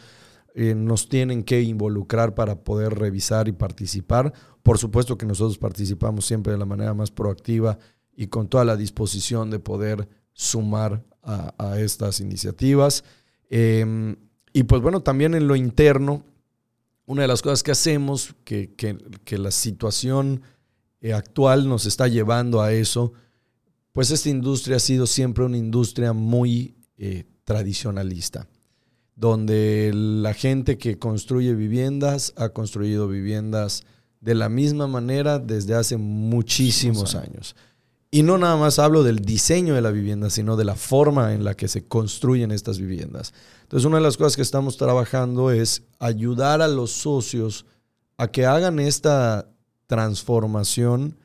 eh, 0.55 0.75
nos 0.75 1.09
tienen 1.09 1.45
que 1.45 1.63
involucrar 1.63 2.35
para 2.35 2.57
poder 2.65 2.99
revisar 2.99 3.49
y 3.49 3.53
participar. 3.53 4.33
Por 4.63 4.79
supuesto 4.79 5.17
que 5.17 5.27
nosotros 5.27 5.59
participamos 5.59 6.27
siempre 6.27 6.53
de 6.53 6.59
la 6.59 6.67
manera 6.67 6.93
más 6.93 7.11
proactiva 7.11 7.79
y 8.15 8.27
con 8.27 8.49
toda 8.49 8.65
la 8.65 8.77
disposición 8.77 9.51
de 9.51 9.61
poder 9.61 10.09
sumar 10.33 11.05
a, 11.23 11.79
estas 11.79 12.21
iniciativas. 12.21 13.05
Em, 13.49 14.17
y 14.53 14.65
pues 14.65 14.83
bueno, 14.83 15.03
también 15.03 15.35
en 15.35 15.47
lo 15.47 15.55
interno, 15.55 16.25
una 17.11 17.23
de 17.23 17.29
las 17.29 17.43
cosas 17.43 17.65
que 17.65 17.73
hacemos, 17.73 18.37
que, 18.45 18.71
la 19.31 19.51
situación 19.51 20.43
eh, 21.01 21.13
actual 21.13 21.69
nos 21.69 21.85
está 21.85 22.07
llevando 22.07 22.63
a 22.63 22.73
eso, 22.73 23.13
pues 23.91 24.13
esta 24.13 24.29
industria 24.29 24.77
ha 24.77 24.81
sido 24.81 25.09
siempre 25.09 25.45
una 25.45 25.57
industria 25.57 26.13
muy 26.13 26.77
eh, 26.97 27.25
tradicionalista 27.43 28.47
donde 29.17 29.91
la 29.93 30.35
gente 30.35 30.79
que 30.79 30.99
construye 30.99 31.55
viviendas 31.55 32.33
ha 32.37 32.51
construido 32.51 33.09
viviendas 33.09 33.83
de 34.21 34.37
la 34.37 34.49
misma 34.49 34.87
manera 34.87 35.39
desde 35.39 35.75
hace 35.75 35.97
muchísimos 35.97 37.17
años. 37.17 37.57
Y 38.11 38.25
no 38.25 38.39
nada 38.39 38.57
más 38.57 38.79
hablo 38.81 39.05
del 39.05 39.21
diseño 39.21 39.75
de 39.75 39.83
la 39.83 39.93
vivienda, 39.93 40.31
sino 40.31 40.57
de 40.57 40.65
la 40.65 40.75
forma 40.75 41.33
en 41.33 41.45
la 41.45 41.55
que 41.55 41.69
se 41.69 41.87
construyen 41.87 42.51
estas 42.51 42.79
viviendas. 42.79 43.33
Entonces, 43.63 43.87
una 43.87 43.99
de 43.99 44.03
las 44.03 44.17
cosas 44.17 44.35
que 44.35 44.43
estamos 44.43 44.77
trabajando 44.77 45.53
es 45.53 45.85
ayudar 46.01 46.61
a 46.61 46.67
los 46.67 46.91
socios 46.91 47.67
a 48.17 48.29
que 48.29 48.47
hagan 48.47 48.81
esta 48.81 49.49
transformación, 49.87 51.19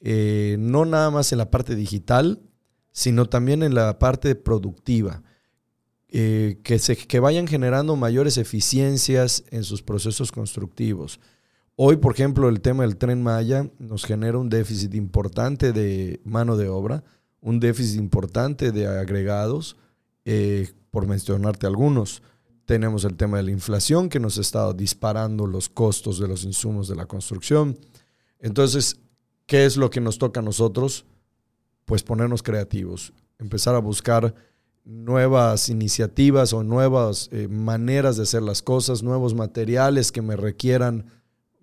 eh, 0.00 0.56
no 0.58 0.84
nada 0.84 1.10
más 1.10 1.30
en 1.30 1.38
la 1.38 1.50
parte 1.50 1.76
digital, 1.76 2.40
sino 2.90 3.26
también 3.26 3.62
en 3.62 3.74
la 3.74 3.98
parte 3.98 4.34
productiva. 4.34 5.22
Eh, 6.16 6.60
que, 6.62 6.78
se, 6.78 6.96
que 6.96 7.18
vayan 7.18 7.48
generando 7.48 7.96
mayores 7.96 8.38
eficiencias 8.38 9.42
en 9.50 9.64
sus 9.64 9.82
procesos 9.82 10.30
constructivos. 10.30 11.18
Hoy, 11.76 11.96
por 11.96 12.14
ejemplo, 12.14 12.48
el 12.48 12.60
tema 12.60 12.84
del 12.84 12.96
tren 12.96 13.22
Maya 13.22 13.68
nos 13.80 14.04
genera 14.04 14.38
un 14.38 14.48
déficit 14.48 14.94
importante 14.94 15.72
de 15.72 16.20
mano 16.24 16.56
de 16.56 16.68
obra, 16.68 17.02
un 17.40 17.58
déficit 17.58 17.98
importante 17.98 18.70
de 18.70 18.86
agregados, 18.86 19.76
eh, 20.24 20.72
por 20.92 21.08
mencionarte 21.08 21.66
algunos. 21.66 22.22
Tenemos 22.64 23.04
el 23.04 23.16
tema 23.16 23.38
de 23.38 23.42
la 23.42 23.50
inflación 23.50 24.08
que 24.08 24.20
nos 24.20 24.38
está 24.38 24.72
disparando 24.72 25.48
los 25.48 25.68
costos 25.68 26.20
de 26.20 26.28
los 26.28 26.44
insumos 26.44 26.86
de 26.86 26.94
la 26.94 27.06
construcción. 27.06 27.76
Entonces, 28.38 29.00
¿qué 29.46 29.66
es 29.66 29.76
lo 29.76 29.90
que 29.90 30.00
nos 30.00 30.18
toca 30.18 30.38
a 30.38 30.44
nosotros? 30.44 31.06
Pues 31.86 32.04
ponernos 32.04 32.44
creativos, 32.44 33.12
empezar 33.40 33.74
a 33.74 33.80
buscar 33.80 34.32
nuevas 34.84 35.68
iniciativas 35.68 36.52
o 36.52 36.62
nuevas 36.62 37.28
eh, 37.32 37.48
maneras 37.48 38.16
de 38.16 38.22
hacer 38.22 38.42
las 38.42 38.62
cosas, 38.62 39.02
nuevos 39.02 39.34
materiales 39.34 40.12
que 40.12 40.22
me 40.22 40.36
requieran, 40.36 41.06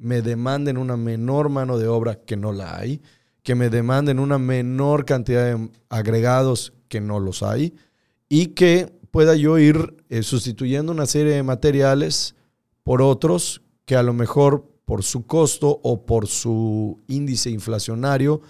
me 0.01 0.23
demanden 0.23 0.77
una 0.77 0.97
menor 0.97 1.49
mano 1.49 1.77
de 1.77 1.87
obra 1.87 2.15
que 2.15 2.35
no 2.35 2.51
la 2.51 2.77
hay, 2.77 3.01
que 3.43 3.53
me 3.53 3.69
demanden 3.69 4.19
una 4.19 4.39
menor 4.39 5.05
cantidad 5.05 5.45
de 5.45 5.69
agregados 5.89 6.73
que 6.87 6.99
no 6.99 7.19
los 7.19 7.43
hay 7.43 7.75
y 8.27 8.47
que 8.47 8.91
pueda 9.11 9.35
yo 9.35 9.59
ir 9.59 9.95
eh, 10.09 10.23
sustituyendo 10.23 10.91
una 10.91 11.05
serie 11.05 11.33
de 11.33 11.43
materiales 11.43 12.35
por 12.83 13.01
otros 13.01 13.61
que 13.85 13.95
a 13.95 14.03
lo 14.03 14.13
mejor 14.13 14.67
por 14.85 15.03
su 15.03 15.27
costo 15.27 15.79
o 15.83 16.05
por 16.05 16.27
su 16.27 16.99
índice 17.07 17.51
inflacionario 17.51 18.41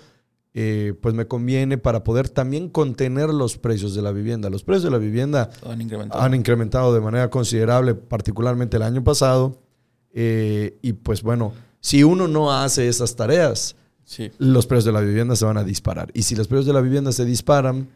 eh, 0.54 0.94
pues 1.02 1.16
me 1.16 1.28
conviene 1.28 1.78
para 1.78 2.04
poder 2.04 2.28
también 2.28 2.70
contener 2.70 3.30
los 3.30 3.58
precios 3.58 3.96
de 3.96 4.02
la 4.02 4.12
vivienda. 4.12 4.50
Los 4.50 4.64
precios 4.64 4.84
de 4.84 4.92
la 4.92 4.98
vivienda 4.98 5.50
han 5.64 6.34
incrementado, 6.34 6.94
de 6.94 7.00
manera 7.00 7.30
considerable, 7.30 7.96
particularmente 7.96 8.76
el 8.76 8.84
año 8.84 9.04
pasado. 9.04 9.61
Eh, 10.14 10.78
y 10.82 10.94
pues 10.94 11.22
bueno, 11.22 11.54
si 11.80 12.04
uno 12.04 12.28
no 12.28 12.52
hace 12.52 12.88
esas 12.88 13.16
tareas, 13.16 13.76
los 14.38 14.68
precios 14.68 14.86
de 14.86 14.92
la 14.92 15.02
vivienda 15.02 15.36
se 15.36 15.46
van 15.46 15.58
a 15.58 15.64
disparar. 15.64 16.12
Y 16.14 16.24
si 16.24 16.36
los 16.36 16.48
precios 16.48 16.66
de 16.66 16.74
la 16.74 16.82
vivienda 16.82 17.12
se 17.12 17.26
disparan, 17.26 17.90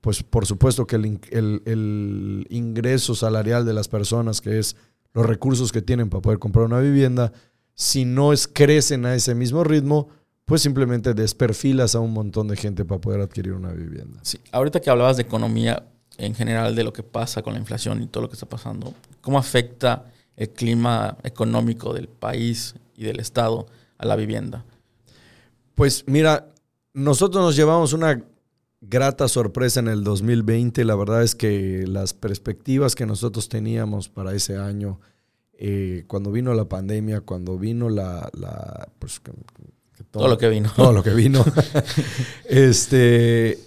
pues 0.00 0.22
por 0.22 0.46
supuesto 0.46 0.86
que 0.86 0.96
el, 0.96 1.20
el 1.30 2.46
ingreso 2.50 3.14
salarial 3.14 3.64
de 3.64 3.74
las 3.74 3.88
personas, 3.88 4.40
que 4.40 4.58
es 4.58 4.76
los 5.12 5.26
recursos 5.26 5.72
que 5.72 5.82
tienen 5.82 6.08
para 6.08 6.22
poder 6.22 6.38
comprar 6.38 6.64
una 6.64 6.80
vivienda, 6.80 7.32
si 7.74 8.04
no 8.04 8.32
es, 8.32 8.46
crecen 8.46 9.06
a 9.06 9.14
ese 9.14 9.34
mismo 9.34 9.64
ritmo, 9.64 10.08
pues 10.44 10.62
simplemente 10.62 11.14
desperfilas 11.14 11.94
a 11.94 12.00
un 12.00 12.12
montón 12.12 12.48
de 12.48 12.56
gente 12.56 12.84
para 12.84 13.00
poder 13.00 13.20
adquirir 13.20 13.52
una 13.52 13.72
vivienda. 13.72 14.18
Sí, 14.22 14.38
ahorita 14.50 14.80
que 14.80 14.90
hablabas 14.90 15.16
de 15.16 15.22
economía 15.22 15.84
en 16.18 16.34
general, 16.34 16.74
de 16.74 16.84
lo 16.84 16.92
que 16.92 17.02
pasa 17.02 17.40
con 17.42 17.54
la 17.54 17.60
inflación 17.60 18.02
y 18.02 18.06
todo 18.06 18.24
lo 18.24 18.28
que 18.28 18.34
está 18.34 18.46
pasando, 18.48 18.92
¿cómo 19.20 19.38
afecta 19.38 20.04
el 20.40 20.48
clima 20.48 21.18
económico 21.22 21.92
del 21.92 22.08
país 22.08 22.74
y 22.96 23.04
del 23.04 23.20
Estado 23.20 23.66
a 23.98 24.06
la 24.06 24.16
vivienda? 24.16 24.64
Pues 25.74 26.04
mira, 26.06 26.48
nosotros 26.94 27.44
nos 27.44 27.56
llevamos 27.56 27.92
una 27.92 28.24
grata 28.80 29.28
sorpresa 29.28 29.80
en 29.80 29.88
el 29.88 30.02
2020. 30.02 30.82
La 30.86 30.94
verdad 30.94 31.22
es 31.22 31.34
que 31.34 31.84
las 31.86 32.14
perspectivas 32.14 32.94
que 32.94 33.04
nosotros 33.04 33.50
teníamos 33.50 34.08
para 34.08 34.34
ese 34.34 34.56
año, 34.56 34.98
eh, 35.52 36.04
cuando 36.06 36.32
vino 36.32 36.54
la 36.54 36.64
pandemia, 36.64 37.20
cuando 37.20 37.58
vino 37.58 37.90
la, 37.90 38.30
la 38.32 38.88
pues, 38.98 39.20
todo, 40.10 40.26
lo 40.26 40.38
que 40.38 40.48
vino. 40.48 40.72
Todo 40.74 40.92
lo 40.94 41.02
que 41.02 41.10
vino. 41.10 41.44
este, 42.46 43.58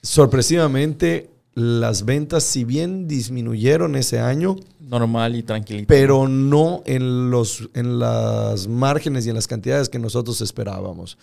sorpresivamente, 0.00 1.28
las 1.58 2.04
ventas, 2.04 2.44
si 2.44 2.64
bien 2.64 3.08
disminuyeron 3.08 3.96
ese 3.96 4.20
año. 4.20 4.56
Normal 4.80 5.34
y 5.34 5.42
tranquilito. 5.42 5.88
Pero 5.88 6.28
no 6.28 6.82
en, 6.86 7.30
los, 7.30 7.68
en 7.74 7.98
las 7.98 8.68
márgenes 8.68 9.26
y 9.26 9.30
en 9.30 9.34
las 9.34 9.48
cantidades 9.48 9.88
que 9.88 9.98
nosotros 9.98 10.40
esperábamos. 10.40 11.18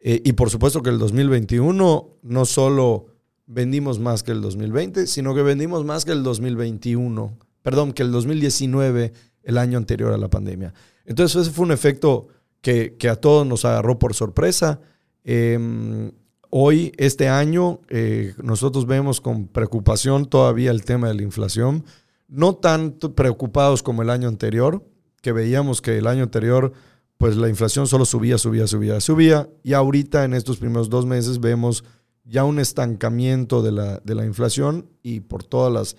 Eh, 0.00 0.22
y 0.24 0.32
por 0.32 0.48
supuesto 0.48 0.80
que 0.82 0.90
el 0.90 0.98
2021 0.98 2.08
no 2.22 2.44
solo 2.44 3.06
vendimos 3.46 3.98
más 3.98 4.22
que 4.22 4.30
el 4.30 4.40
2020, 4.40 5.08
sino 5.08 5.34
que 5.34 5.42
vendimos 5.42 5.84
más 5.84 6.04
que 6.04 6.12
el 6.12 6.22
2021. 6.22 7.36
Perdón, 7.62 7.92
que 7.92 8.02
el 8.02 8.12
2019, 8.12 9.12
el 9.42 9.58
año 9.58 9.76
anterior 9.76 10.12
a 10.12 10.18
la 10.18 10.28
pandemia. 10.28 10.72
Entonces, 11.04 11.42
ese 11.42 11.50
fue 11.50 11.64
un 11.64 11.72
efecto 11.72 12.28
que, 12.60 12.96
a 13.10 13.16
todos 13.16 13.44
nos 13.44 13.64
agarró 13.64 13.98
por 13.98 14.14
sorpresa. 14.14 14.80
Em, 15.24 16.12
hoy, 16.50 16.92
este 16.98 17.28
año, 17.28 17.80
eh, 17.88 18.34
nosotros 18.42 18.86
vemos 18.86 19.20
con 19.20 19.46
preocupación 19.46 20.26
todavía 20.26 20.70
el 20.70 20.84
tema 20.84 21.08
de 21.08 21.14
la 21.14 21.22
inflación, 21.22 21.84
no 22.28 22.54
tan 22.54 22.92
preocupados 22.92 23.82
como 23.82 24.02
el 24.02 24.10
año 24.10 24.28
anterior, 24.28 24.84
que 25.22 25.32
veíamos 25.32 25.80
que 25.80 25.98
el 25.98 26.06
año 26.06 26.22
anterior, 26.22 26.72
pues 27.16 27.36
la 27.36 27.48
inflación 27.48 27.86
solo 27.86 28.04
subía, 28.04 28.38
subía, 28.38 28.66
subía, 28.66 29.00
subía, 29.00 29.48
y 29.62 29.72
ahorita 29.72 30.24
en 30.24 30.34
estos 30.34 30.58
primeros 30.58 30.90
dos 30.90 31.06
meses 31.06 31.40
vemos 31.40 31.84
ya 32.24 32.44
un 32.44 32.58
estancamiento 32.58 33.62
de 33.62 33.72
la, 33.72 33.98
de 34.00 34.14
la 34.14 34.24
inflación 34.24 34.88
y 35.02 35.20
por 35.20 35.42
todas 35.42 35.72
las, 35.72 35.96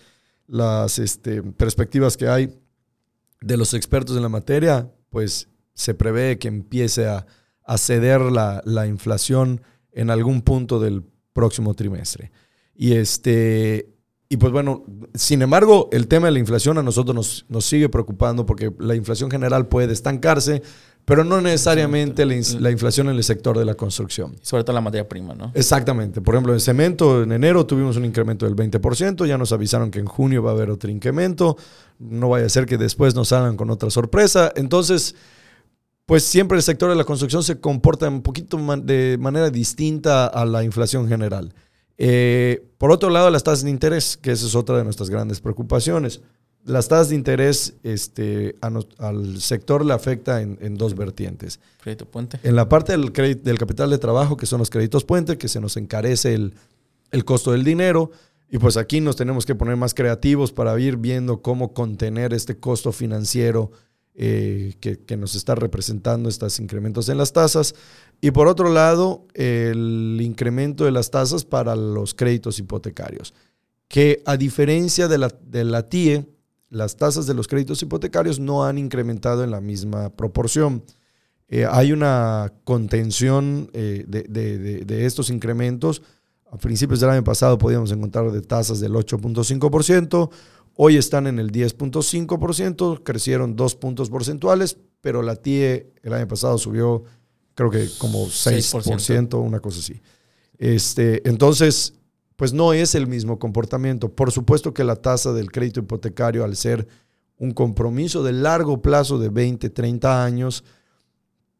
las 0.47 0.99
este, 0.99 1.43
perspectivas 1.43 2.17
que 2.17 2.27
hay 2.27 2.57
de 3.41 3.57
los 3.57 3.73
expertos 3.73 4.15
en 4.15 4.21
la 4.21 4.29
materia, 4.29 4.91
pues 5.09 5.49
se 5.73 5.93
prevé 5.93 6.37
que 6.37 6.47
empiece 6.47 7.07
a, 7.07 7.25
ceder 7.77 8.21
la, 8.21 8.61
la, 8.65 8.85
inflación 8.85 9.61
en 9.91 10.09
algún 10.09 10.41
punto 10.41 10.79
del 10.79 11.03
próximo 11.33 11.73
trimestre. 11.73 12.31
Y, 12.75 12.93
este, 12.93 13.89
y 14.29 14.37
pues 14.37 14.51
bueno, 14.51 14.85
sin 15.13 15.41
embargo, 15.41 15.89
el 15.91 16.07
tema 16.07 16.27
de 16.27 16.31
la 16.31 16.39
inflación 16.39 16.77
a 16.77 16.83
nosotros 16.83 17.15
nos, 17.15 17.45
nos 17.49 17.65
sigue 17.65 17.89
preocupando 17.89 18.45
porque 18.45 18.71
la 18.79 18.95
inflación 18.95 19.29
general 19.29 19.67
puede 19.67 19.93
estancarse, 19.93 20.61
pero 21.05 21.23
no 21.23 21.41
necesariamente 21.41 22.25
la, 22.25 22.71
inflación 22.71 23.09
en 23.09 23.15
el 23.15 23.23
sector 23.23 23.57
de 23.57 23.65
la 23.65 23.73
construcción. 23.73 24.35
sobre 24.41 24.63
todo 24.63 24.73
la 24.73 24.81
materia 24.81 25.07
prima, 25.09 25.33
¿no? 25.33 25.51
Exactamente. 25.55 26.21
Por 26.21 26.35
ejemplo, 26.35 26.53
en 26.53 26.59
cemento, 26.59 27.23
en 27.23 27.31
enero 27.31 27.65
tuvimos 27.65 27.97
un 27.97 28.05
incremento 28.05 28.45
del 28.45 28.55
20%, 28.55 29.25
ya 29.25 29.37
nos 29.37 29.51
avisaron 29.51 29.89
que 29.89 29.99
en 29.99 30.05
junio 30.05 30.43
va 30.43 30.51
a 30.51 30.53
haber 30.53 30.69
otro 30.69 30.91
incremento, 30.91 31.57
no 31.99 32.29
vaya 32.29 32.45
a 32.45 32.49
ser 32.49 32.65
que 32.65 32.77
después 32.77 33.15
nos 33.15 33.29
salgan 33.29 33.57
con 33.57 33.69
otra 33.71 33.89
sorpresa. 33.89 34.51
Entonces, 34.55 35.15
pues 36.05 36.23
siempre 36.23 36.57
el 36.57 36.63
sector 36.63 36.89
de 36.89 36.95
la 36.95 37.03
construcción 37.03 37.43
se 37.43 37.59
comporta 37.59 38.09
un 38.09 38.21
poquito 38.21 38.57
de 38.83 39.17
manera 39.19 39.49
distinta 39.49 40.27
a 40.27 40.45
la 40.45 40.63
inflación 40.63 41.07
general. 41.07 41.53
Eh, 41.97 42.65
por 42.77 42.91
otro 42.91 43.09
lado, 43.09 43.29
las 43.29 43.43
tasas 43.43 43.63
de 43.63 43.69
interés, 43.69 44.17
que 44.17 44.31
esa 44.31 44.45
es 44.45 44.55
otra 44.55 44.77
de 44.77 44.83
nuestras 44.83 45.09
grandes 45.09 45.39
preocupaciones 45.39 46.21
las 46.65 46.87
tasas 46.87 47.09
de 47.09 47.15
interés 47.15 47.75
este, 47.83 48.55
al 48.61 49.41
sector 49.41 49.85
le 49.85 49.93
afecta 49.93 50.41
en, 50.41 50.75
dos 50.75 50.95
vertientes. 50.95 51.59
Crédito 51.81 52.05
puente. 52.05 52.39
En 52.43 52.55
la 52.55 52.69
parte 52.69 52.91
del, 52.91 53.11
del 53.11 53.57
capital 53.57 53.89
de 53.89 53.97
trabajo, 53.97 54.37
que 54.37 54.45
son 54.45 54.59
los 54.59 54.69
créditos 54.69 55.03
puente, 55.03 55.37
que 55.37 55.47
se 55.47 55.59
nos 55.59 55.77
encarece 55.77 56.33
el, 56.33 56.53
costo 57.25 57.51
del 57.51 57.63
dinero. 57.63 58.11
Y 58.49 58.57
pues 58.57 58.77
aquí 58.77 58.99
nos 58.99 59.15
tenemos 59.15 59.45
que 59.45 59.55
poner 59.55 59.77
más 59.77 59.93
creativos 59.93 60.51
para 60.51 60.77
ir 60.79 60.97
viendo 60.97 61.41
cómo 61.41 61.73
contener 61.73 62.33
este 62.33 62.57
costo 62.57 62.91
financiero 62.91 63.71
eh, 64.15 64.75
que, 64.79 65.17
nos 65.17 65.35
está 65.35 65.55
representando 65.55 66.29
estos 66.29 66.59
incrementos 66.59 67.09
en 67.09 67.17
las 67.17 67.33
tasas. 67.33 67.75
Y 68.19 68.31
por 68.31 68.47
otro 68.47 68.69
lado, 68.69 69.25
el 69.33 70.19
incremento 70.21 70.85
de 70.85 70.91
las 70.91 71.11
tasas 71.11 71.45
para 71.45 71.75
los 71.75 72.13
créditos 72.13 72.59
hipotecarios, 72.59 73.33
que 73.87 74.21
a 74.25 74.37
diferencia 74.37 75.07
de 75.07 75.17
la, 75.17 75.33
de 75.45 75.63
la 75.63 75.89
TIE, 75.89 76.25
las 76.69 76.95
tasas 76.95 77.27
de 77.27 77.33
los 77.33 77.47
créditos 77.47 77.81
hipotecarios 77.81 78.39
no 78.39 78.65
han 78.65 78.77
incrementado 78.77 79.43
en 79.43 79.51
la 79.51 79.59
misma 79.59 80.09
proporción. 80.09 80.83
Eh, 81.49 81.67
hay 81.69 81.91
una 81.91 82.53
contención 82.63 83.69
eh, 83.73 84.05
de, 84.07 85.05
estos 85.05 85.29
incrementos. 85.29 86.01
A 86.49 86.57
principios 86.57 87.01
del 87.01 87.09
año 87.09 87.25
pasado 87.25 87.57
podíamos 87.57 87.91
encontrar 87.91 88.31
de 88.31 88.41
tasas 88.41 88.79
del 88.79 88.93
8.5%, 88.93 90.29
hoy 90.75 90.97
están 90.97 91.27
en 91.27 91.39
el 91.39 91.51
10.5%, 91.51 93.01
crecieron 93.03 93.55
dos 93.55 93.75
puntos 93.75 94.09
porcentuales, 94.09 94.77
pero 95.01 95.21
la 95.21 95.35
TIE 95.35 95.93
el 96.03 96.13
año 96.13 96.27
pasado 96.27 96.57
subió 96.57 97.03
creo 97.55 97.69
que 97.69 97.89
como 97.97 98.25
6%, 98.25 99.29
6%. 99.29 99.41
una 99.41 99.59
cosa 99.59 99.79
así. 99.79 100.01
Este, 100.57 101.27
entonces, 101.27 101.93
pues 102.35 102.53
no 102.53 102.73
es 102.73 102.95
el 102.95 103.07
mismo 103.07 103.39
comportamiento. 103.39 104.09
Por 104.09 104.31
supuesto 104.31 104.73
que 104.73 104.83
la 104.83 104.95
tasa 104.95 105.33
del 105.33 105.51
crédito 105.51 105.79
hipotecario, 105.79 106.43
al 106.43 106.55
ser 106.55 106.87
un 107.37 107.51
compromiso 107.51 108.23
de 108.23 108.31
largo 108.31 108.81
plazo 108.81 109.17
de 109.17 109.29
20, 109.29 109.69
30 109.69 110.23
años, 110.23 110.63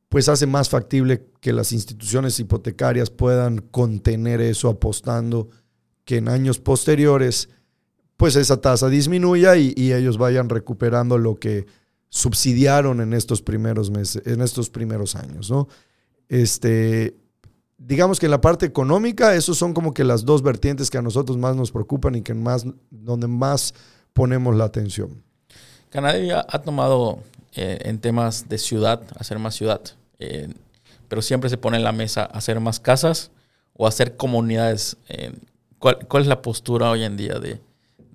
pues 0.10 0.30
hace 0.30 0.46
más 0.46 0.70
factible 0.70 1.26
que 1.40 1.54
las 1.54 1.72
instituciones 1.72 2.40
hipotecarias 2.40 3.10
puedan 3.10 3.60
contener 3.60 4.42
eso 4.42 4.70
apostando 4.70 5.50
que 6.04 6.18
en 6.18 6.28
años 6.28 6.60
posteriores, 6.60 7.50
pues 8.22 8.36
esa 8.36 8.62
tasa 8.62 8.88
disminuya 8.88 9.56
y, 9.56 9.74
ellos 9.94 10.20
vayan 10.20 10.48
recuperando 10.48 11.18
lo 11.18 11.40
que 11.40 11.66
subsidiaron 12.10 13.02
en 13.02 13.14
estos 13.14 13.42
primeros 13.42 13.90
meses, 13.90 14.22
en 14.28 14.42
estos 14.42 14.70
primeros 14.70 15.16
años, 15.16 15.50
¿no? 15.50 15.68
Este, 16.30 17.16
digamos 17.80 18.20
que 18.20 18.28
en 18.28 18.32
la 18.32 18.40
parte 18.40 18.68
económica, 18.68 19.34
esos 19.34 19.58
son 19.58 19.74
como 19.74 19.96
que 19.96 20.04
las 20.04 20.24
dos 20.24 20.44
vertientes 20.44 20.92
que 20.92 21.00
a 21.00 21.02
nosotros 21.02 21.36
más 21.40 21.56
nos 21.56 21.72
preocupan 21.72 22.14
y 22.14 22.22
que 22.22 22.36
más, 22.36 22.64
donde 22.92 23.26
más 23.26 23.74
ponemos 24.14 24.56
la 24.56 24.66
atención. 24.66 25.24
Canadá 25.90 26.46
ha 26.48 26.62
tomado 26.62 27.24
eh, 27.56 27.80
en 27.86 27.98
temas 27.98 28.48
de 28.48 28.60
ciudad, 28.60 29.02
hacer 29.18 29.40
más 29.40 29.56
ciudad, 29.56 29.82
eh, 30.20 30.48
pero 31.08 31.24
siempre 31.24 31.50
se 31.50 31.58
pone 31.58 31.78
en 31.78 31.84
la 31.84 31.92
mesa 31.92 32.26
hacer 32.26 32.60
más 32.60 32.80
casas 32.80 33.32
o 33.74 33.88
hacer 33.88 34.16
comunidades. 34.16 34.96
Eh, 35.10 35.34
¿cuál, 35.80 36.22
es 36.22 36.28
la 36.28 36.44
postura 36.44 36.92
hoy 36.92 37.04
en 37.04 37.18
día 37.18 37.40
de, 37.40 37.60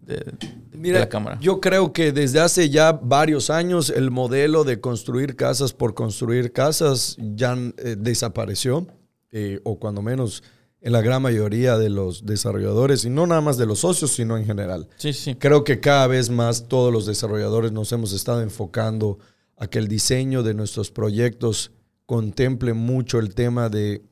la 0.07 1.09
Cámara? 1.09 1.39
Yo 1.41 1.61
creo 1.61 1.93
que 1.93 2.13
desde 2.13 2.41
hace 2.41 2.71
ya 2.71 2.93
varios 2.93 3.51
años 3.51 3.91
el 3.91 4.11
modelo 4.11 4.65
de 4.65 4.81
construir 4.81 5.37
casas 5.37 5.73
por 5.73 5.95
construir 5.95 6.53
casas 6.53 7.17
ya 7.19 7.57
desapareció. 7.97 8.87
Eh, 9.33 9.61
o 9.65 9.79
cuando 9.79 10.01
menos 10.01 10.43
en 10.81 10.93
la 10.93 11.03
gran 11.03 11.21
mayoría 11.21 11.77
de 11.77 11.91
los 11.91 12.25
desarrolladores, 12.25 13.05
y 13.05 13.11
no 13.11 13.27
nada 13.27 13.41
más 13.41 13.59
de 13.59 13.67
los 13.67 13.81
socios, 13.81 14.13
sino 14.13 14.39
en 14.39 14.47
general. 14.47 14.89
Sí, 14.97 15.13
sí. 15.13 15.35
Creo 15.35 15.65
que 15.65 15.81
cada 15.81 16.07
vez 16.07 16.31
más 16.31 16.69
todos 16.69 16.93
los 16.93 17.07
desarrolladores 17.07 17.73
nos 17.73 17.91
hemos 17.93 18.13
estado 18.13 18.41
enfocando 18.41 19.19
a 19.57 19.67
que 19.67 19.79
el 19.79 19.89
diseño 19.89 20.43
de 20.43 20.55
nuestros 20.55 20.91
proyectos 20.91 21.73
contemple 22.07 22.73
mucho 22.73 23.19
el 23.19 23.35
tema 23.35 23.69
de, 23.69 24.03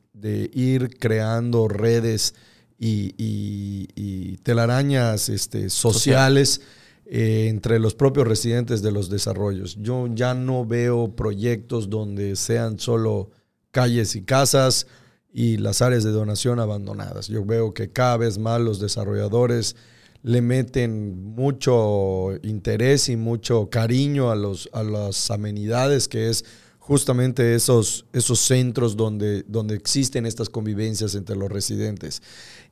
ir 0.53 0.97
creando 0.99 1.67
redes 1.67 2.35
y, 2.79 4.37
telarañas 4.43 5.29
este, 5.29 5.69
sociales. 5.69 6.61
Eh, 7.07 7.49
entre 7.49 7.77
los 7.77 7.93
propios 7.93 8.27
residentes 8.27 8.81
de 8.81 8.91
los 8.91 9.11
desarrollos. 9.11 9.77
Yo 9.79 10.07
ya 10.07 10.33
no 10.33 10.65
veo 10.65 11.15
proyectos 11.15 11.91
donde 11.91 12.35
sean 12.35 12.79
solo 12.79 13.29
calles 13.69 14.15
y 14.15 14.23
casas 14.23 14.87
y 15.31 15.57
las 15.57 15.83
áreas 15.83 16.03
de 16.03 16.09
donación 16.09 16.59
abandonadas. 16.59 17.27
Yo 17.27 17.45
veo 17.45 17.75
que 17.75 17.91
cada 17.91 18.17
vez 18.17 18.39
más 18.39 18.59
los 18.59 18.79
desarrolladores 18.79 19.75
le 20.23 20.41
meten 20.41 21.35
mucho 21.35 22.31
interés 22.41 23.09
y 23.09 23.17
mucho 23.17 23.69
cariño 23.69 24.31
a, 24.31 24.35
los, 24.35 24.67
a 24.73 24.81
las 24.81 25.29
amenidades 25.29 26.07
que 26.07 26.29
es 26.29 26.45
justamente 26.79 27.53
esos, 27.53 28.05
esos 28.13 28.39
centros 28.39 28.95
donde, 28.95 29.43
donde 29.47 29.75
existen 29.75 30.25
estas 30.25 30.49
convivencias 30.49 31.13
entre 31.15 31.35
los 31.35 31.51
residentes. 31.51 32.21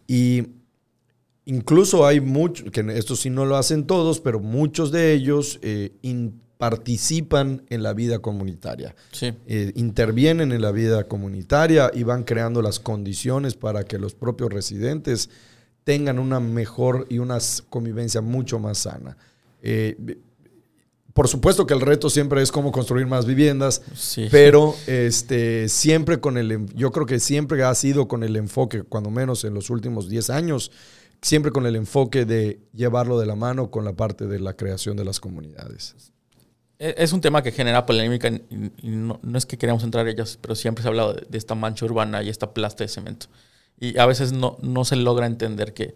Y 0.07 0.47
incluso 1.45 2.05
hay 2.05 2.19
muchos, 2.19 2.71
que 2.71 2.81
esto 2.95 3.15
sí 3.15 3.29
no 3.29 3.45
lo 3.45 3.57
hacen 3.57 3.85
todos, 3.85 4.19
pero 4.19 4.39
muchos 4.39 4.91
de 4.91 5.13
ellos 5.13 5.59
eh, 5.61 5.91
participan 6.57 7.63
en 7.69 7.83
la 7.83 7.93
vida 7.93 8.19
comunitaria, 8.19 8.95
eh, 9.21 9.73
intervienen 9.75 10.51
en 10.51 10.61
la 10.61 10.71
vida 10.71 11.09
comunitaria 11.09 11.91
y 11.93 12.03
van 12.03 12.23
creando 12.23 12.61
las 12.61 12.79
condiciones 12.79 13.55
para 13.55 13.83
que 13.83 13.99
los 13.99 14.15
propios 14.15 14.51
residentes 14.51 15.29
tengan 15.83 16.19
una 16.19 16.39
mejor 16.39 17.05
y 17.09 17.17
una 17.17 17.39
convivencia 17.69 18.21
mucho 18.21 18.59
más 18.59 18.77
sana. 18.77 19.17
Eh, 19.61 19.97
por 21.13 21.27
supuesto 21.27 21.67
que 21.67 21.75
el 21.75 21.81
reto 21.81 22.09
siempre 22.09 22.41
es 22.41 22.51
cómo 22.51 22.71
construir 22.71 23.05
más 23.05 23.25
viviendas, 23.25 23.83
pero 24.31 24.75
este, 24.87 25.69
siempre 25.69 26.19
con 26.19 26.37
el, 26.37 26.67
yo 26.73 26.91
creo 26.91 27.05
que 27.05 27.19
siempre 27.19 27.63
ha 27.63 27.73
sido 27.75 28.07
con 28.07 28.23
el 28.23 28.35
enfoque, 28.35 28.81
cuando 28.81 29.11
menos 29.11 29.43
en 29.43 29.53
los 29.53 29.69
últimos 29.69 30.09
10 30.09 30.31
años, 30.31 30.71
siempre 31.21 31.51
con 31.51 31.67
el 31.67 31.75
enfoque 31.75 32.25
de 32.25 32.59
llevarlo 32.73 33.19
de 33.19 33.27
la 33.27 33.35
mano 33.35 33.69
con 33.69 33.85
la 33.85 33.93
parte 33.93 34.25
de 34.25 34.39
la 34.39 34.53
creación 34.55 34.97
de 34.97 35.05
las 35.05 35.19
comunidades. 35.19 35.95
E, 36.79 36.95
es 36.97 37.13
un 37.13 37.21
tema 37.21 37.43
que 37.43 37.51
genera 37.51 37.85
polémica 37.85 38.29
y, 38.29 38.71
no, 38.81 39.19
es 39.35 39.45
que 39.45 39.57
queramos 39.57 39.83
entrar 39.83 40.07
en 40.07 40.15
ellas, 40.15 40.39
pero 40.41 40.55
siempre 40.55 40.81
se 40.81 40.87
ha 40.87 40.89
hablado 40.89 41.13
de, 41.13 41.37
esta 41.37 41.53
mancha 41.53 41.85
urbana 41.85 42.23
y 42.23 42.29
esta 42.29 42.53
plasta 42.55 42.83
de 42.83 42.87
cemento. 42.87 43.27
Y 43.79 43.99
a 43.99 44.07
veces 44.07 44.33
no, 44.33 44.57
no 44.61 44.83
se 44.83 44.95
logra 44.95 45.27
entender 45.27 45.75
que, 45.75 45.93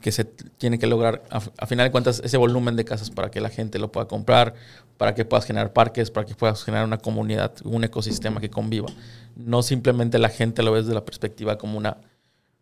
que 0.00 0.12
se 0.12 0.24
tiene 0.24 0.78
que 0.78 0.86
lograr, 0.86 1.22
a, 1.30 1.66
final 1.66 1.86
de 1.86 1.90
cuentas, 1.90 2.20
ese 2.24 2.36
volumen 2.36 2.76
de 2.76 2.84
casas 2.84 3.10
para 3.10 3.30
que 3.30 3.40
la 3.40 3.48
gente 3.48 3.78
lo 3.78 3.90
pueda 3.90 4.06
comprar, 4.06 4.54
para 4.98 5.14
que 5.14 5.24
puedas 5.24 5.46
generar 5.46 5.72
parques, 5.72 6.10
para 6.10 6.26
que 6.26 6.34
puedas 6.34 6.62
generar 6.64 6.84
una 6.84 6.98
comunidad, 6.98 7.54
un 7.64 7.84
ecosistema 7.84 8.40
que 8.40 8.50
conviva. 8.50 8.88
No 9.36 9.62
simplemente 9.62 10.18
la 10.18 10.28
gente 10.28 10.62
lo 10.62 10.72
ve 10.72 10.80
desde 10.82 10.94
la 10.94 11.04
perspectiva 11.04 11.58
como 11.58 11.78
una, 11.78 11.98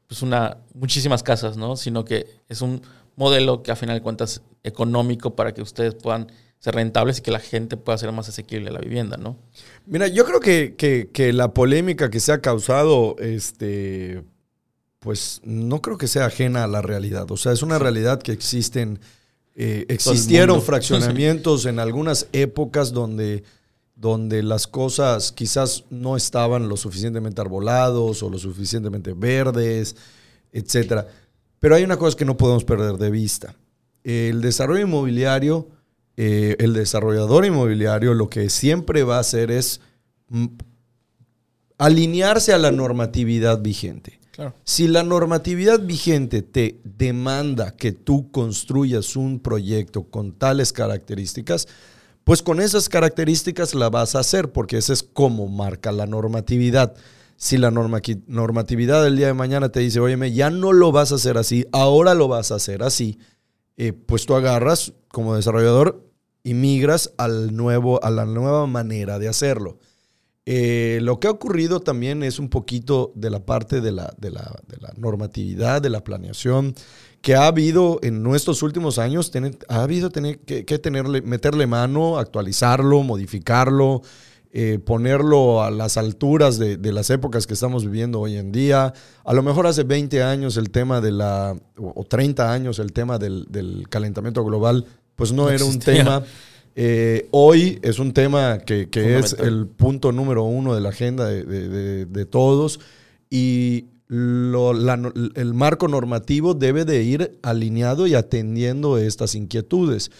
pues 0.06 0.22
una, 0.22 0.58
muchísimas 0.74 1.22
casas, 1.22 1.56
¿no? 1.56 1.76
Sino 1.76 2.04
que 2.04 2.26
es 2.48 2.62
un 2.62 2.82
modelo 3.16 3.62
que 3.62 3.72
a 3.72 3.76
final 3.76 3.96
de 3.96 4.02
cuentas 4.02 4.42
económico 4.62 5.34
para 5.34 5.52
que 5.52 5.62
ustedes 5.62 5.94
puedan 5.94 6.30
ser 6.58 6.76
rentables 6.76 7.18
y 7.18 7.22
que 7.22 7.30
la 7.30 7.40
gente 7.40 7.76
pueda 7.76 7.98
ser 7.98 8.10
más 8.12 8.28
asequible 8.28 8.70
la 8.70 8.78
vivienda, 8.78 9.18
¿no? 9.18 9.36
Mira, 9.86 10.08
yo 10.08 10.24
creo 10.24 10.40
que, 10.40 11.32
la 11.34 11.52
polémica 11.52 12.10
que 12.10 12.20
se 12.20 12.32
ha 12.32 12.40
causado, 12.40 13.16
este, 13.18 14.24
pues 15.04 15.42
no 15.44 15.82
creo 15.82 15.98
que 15.98 16.08
sea 16.08 16.24
ajena 16.24 16.64
a 16.64 16.66
la 16.66 16.80
realidad. 16.80 17.30
O 17.30 17.36
sea, 17.36 17.52
es 17.52 17.62
una 17.62 17.78
realidad 17.78 18.22
que 18.22 18.32
existen, 18.32 18.98
eh, 19.54 19.84
existieron 19.90 20.62
fraccionamientos 20.62 21.66
en 21.66 21.78
algunas 21.78 22.26
épocas 22.32 22.90
donde, 22.90 23.44
donde 23.94 24.42
las 24.42 24.66
cosas 24.66 25.30
quizás 25.30 25.84
no 25.90 26.16
estaban 26.16 26.70
lo 26.70 26.78
suficientemente 26.78 27.42
arbolados 27.42 28.22
o 28.22 28.30
lo 28.30 28.38
suficientemente 28.38 29.12
verdes. 29.12 29.94
etcétera. 30.50 31.06
Pero 31.60 31.74
hay 31.74 31.84
una 31.84 31.98
cosa 31.98 32.16
que 32.16 32.24
no 32.24 32.38
podemos 32.38 32.64
perder 32.64 32.94
de 32.94 33.10
vista. 33.10 33.54
El 34.04 34.40
desarrollo 34.40 34.86
inmobiliario, 34.86 35.68
eh, 36.16 36.56
el 36.60 36.72
desarrollador 36.72 37.44
inmobiliario 37.44 38.14
lo 38.14 38.30
que 38.30 38.48
siempre 38.48 39.02
va 39.02 39.18
a 39.18 39.20
hacer 39.20 39.50
es 39.50 39.82
mm, 40.28 40.46
alinearse 41.76 42.54
a 42.54 42.58
la 42.58 42.72
normatividad 42.72 43.60
vigente. 43.60 44.23
Si 44.64 44.88
la 44.88 45.02
normatividad 45.02 45.80
vigente 45.80 46.42
te 46.42 46.80
demanda 46.84 47.76
que 47.76 47.92
tú 47.92 48.30
construyas 48.30 49.16
un 49.16 49.40
proyecto 49.40 50.04
con 50.04 50.32
tales 50.32 50.72
características, 50.72 51.68
pues 52.24 52.42
con 52.42 52.60
esas 52.60 52.88
características 52.88 53.74
la 53.74 53.90
vas 53.90 54.14
a 54.14 54.20
hacer, 54.20 54.50
porque 54.50 54.78
ese 54.78 54.92
es 54.94 55.02
como 55.02 55.48
marca 55.48 55.92
la 55.92 56.06
normatividad. 56.06 56.94
Si 57.36 57.58
la 57.58 57.70
normatividad 57.70 59.04
del 59.04 59.16
día 59.16 59.26
de 59.26 59.34
mañana 59.34 59.68
te 59.68 59.80
dice, 59.80 60.00
óyeme, 60.00 60.32
ya 60.32 60.50
no 60.50 60.72
lo 60.72 60.92
vas 60.92 61.12
a 61.12 61.16
hacer 61.16 61.36
así, 61.36 61.66
ahora 61.72 62.14
lo 62.14 62.28
vas 62.28 62.50
a 62.50 62.54
hacer 62.54 62.82
así, 62.82 63.18
eh, 63.76 63.92
pues 63.92 64.24
tú 64.24 64.34
agarras 64.34 64.94
como 65.08 65.34
desarrollador 65.34 66.08
y 66.42 66.54
migras 66.54 67.12
al 67.18 67.54
nuevo, 67.54 68.02
a 68.04 68.10
la 68.10 68.24
nueva 68.24 68.66
manera 68.66 69.18
de 69.18 69.28
hacerlo. 69.28 69.78
Eh, 70.46 70.98
lo 71.00 71.20
que 71.20 71.26
ha 71.26 71.30
ocurrido 71.30 71.80
también 71.80 72.22
es 72.22 72.38
un 72.38 72.50
poquito 72.50 73.12
de 73.14 73.30
la 73.30 73.46
parte 73.46 73.80
de 73.80 73.92
la, 73.92 74.12
de 74.18 74.30
la, 74.30 74.52
normatividad, 74.96 75.80
de 75.80 75.88
la 75.88 76.04
planeación, 76.04 76.74
que 77.22 77.34
ha 77.34 77.46
habido 77.46 77.98
en 78.02 78.22
nuestros 78.22 78.62
últimos 78.62 78.98
años, 78.98 79.32
ha 79.68 79.82
habido 79.82 80.10
tener, 80.10 80.40
que, 80.40 80.62
tenerle, 80.78 81.22
meterle 81.22 81.66
mano, 81.66 82.18
actualizarlo, 82.18 83.02
modificarlo, 83.02 84.02
eh, 84.52 84.78
ponerlo 84.78 85.62
a 85.62 85.70
las 85.70 85.96
alturas 85.96 86.58
de, 86.58 86.76
las 86.92 87.08
épocas 87.08 87.46
que 87.46 87.54
estamos 87.54 87.86
viviendo 87.86 88.20
hoy 88.20 88.36
en 88.36 88.52
día. 88.52 88.92
A 89.24 89.32
lo 89.32 89.42
mejor 89.42 89.66
hace 89.66 89.84
20 89.84 90.22
años 90.22 90.58
el 90.58 90.68
tema 90.70 91.00
de 91.00 91.12
la, 91.12 91.56
o 91.78 92.04
30 92.04 92.52
años 92.52 92.78
el 92.78 92.92
tema 92.92 93.18
del, 93.18 93.86
calentamiento 93.88 94.44
global, 94.44 94.84
pues 95.16 95.32
no, 95.32 95.48
era 95.48 95.64
un 95.64 95.78
tema 95.78 96.22
eh, 96.76 97.28
hoy 97.30 97.78
es 97.82 97.98
un 97.98 98.12
tema 98.12 98.58
que, 98.58 98.88
es 98.92 99.34
el 99.34 99.66
punto 99.66 100.12
número 100.12 100.44
uno 100.44 100.74
de 100.74 100.80
la 100.80 100.88
agenda 100.88 101.28
de, 101.28 102.26
todos 102.26 102.80
y 103.30 103.86
el 104.08 105.52
marco 105.54 105.88
normativo 105.88 106.54
debe 106.54 106.84
de 106.84 107.02
ir 107.02 107.38
alineado 107.42 108.06
y 108.06 108.14
atendiendo 108.14 108.98
estas 108.98 109.34
inquietudes. 109.34 110.10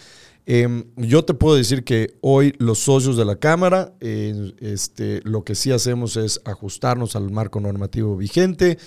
Em, 0.47 0.85
yo 0.95 1.25
te 1.25 1.33
puedo 1.33 1.55
decir 1.55 1.83
que 1.83 2.17
hoy 2.21 2.53
los 2.59 2.79
socios 2.79 3.17
de 3.17 3.25
la 3.25 3.37
Cámara, 3.37 3.93
este, 3.99 5.21
lo 5.23 5.43
que 5.43 5.55
sí 5.55 5.71
hacemos 5.71 6.17
es 6.17 6.39
ajustarnos 6.45 7.15
al 7.15 7.31
marco 7.31 7.59
normativo 7.59 8.15
vigente. 8.15 8.77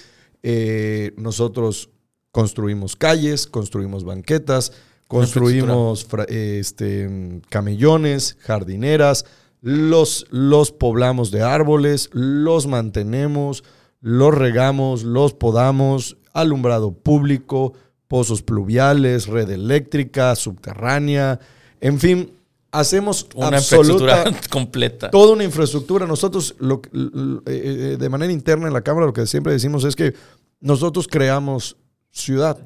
Eh, 0.43 1.13
nosotros 1.17 1.91
construimos 2.31 2.95
calles, 2.95 3.47
construimos 3.47 4.05
banquetas, 4.05 4.73
Construimos 5.09 6.07
este, 6.29 7.41
camellones, 7.49 8.37
jardineras, 8.41 9.25
los, 9.63 10.27
los 10.31 10.71
poblamos 10.71 11.31
de 11.31 11.43
árboles, 11.43 12.11
los 12.13 12.67
mantenemos, 12.67 13.65
los 14.01 14.35
regamos, 14.35 15.03
los 15.03 15.33
podamos, 15.33 16.19
alumbrado 16.33 16.93
público, 16.93 17.73
pozos 18.07 18.43
pluviales, 18.43 19.27
red 19.27 19.51
eléctrica, 19.51 20.37
subterránea, 20.37 21.41
en 21.81 21.99
fin, 21.99 22.33
hacemos 22.71 23.27
una 23.35 23.59
infraestructura 23.59 24.25
completa. 24.51 25.11
Toda 25.11 25.33
una 25.33 25.45
infraestructura. 25.45 26.07
Nosotros, 26.07 26.55
lo, 26.59 26.83
eh, 26.93 27.41
eh, 27.47 27.97
de 27.99 28.09
manera 28.09 28.33
interna 28.33 28.67
en 28.67 28.73
la 28.73 28.83
Cámara, 28.83 29.07
lo 29.07 29.13
que 29.13 29.27
siempre 29.27 29.53
decimos 29.53 29.85
es 29.85 29.97
que 29.97 30.15
nosotros 30.61 31.07
creamos 31.09 31.77
ciudad. 32.11 32.59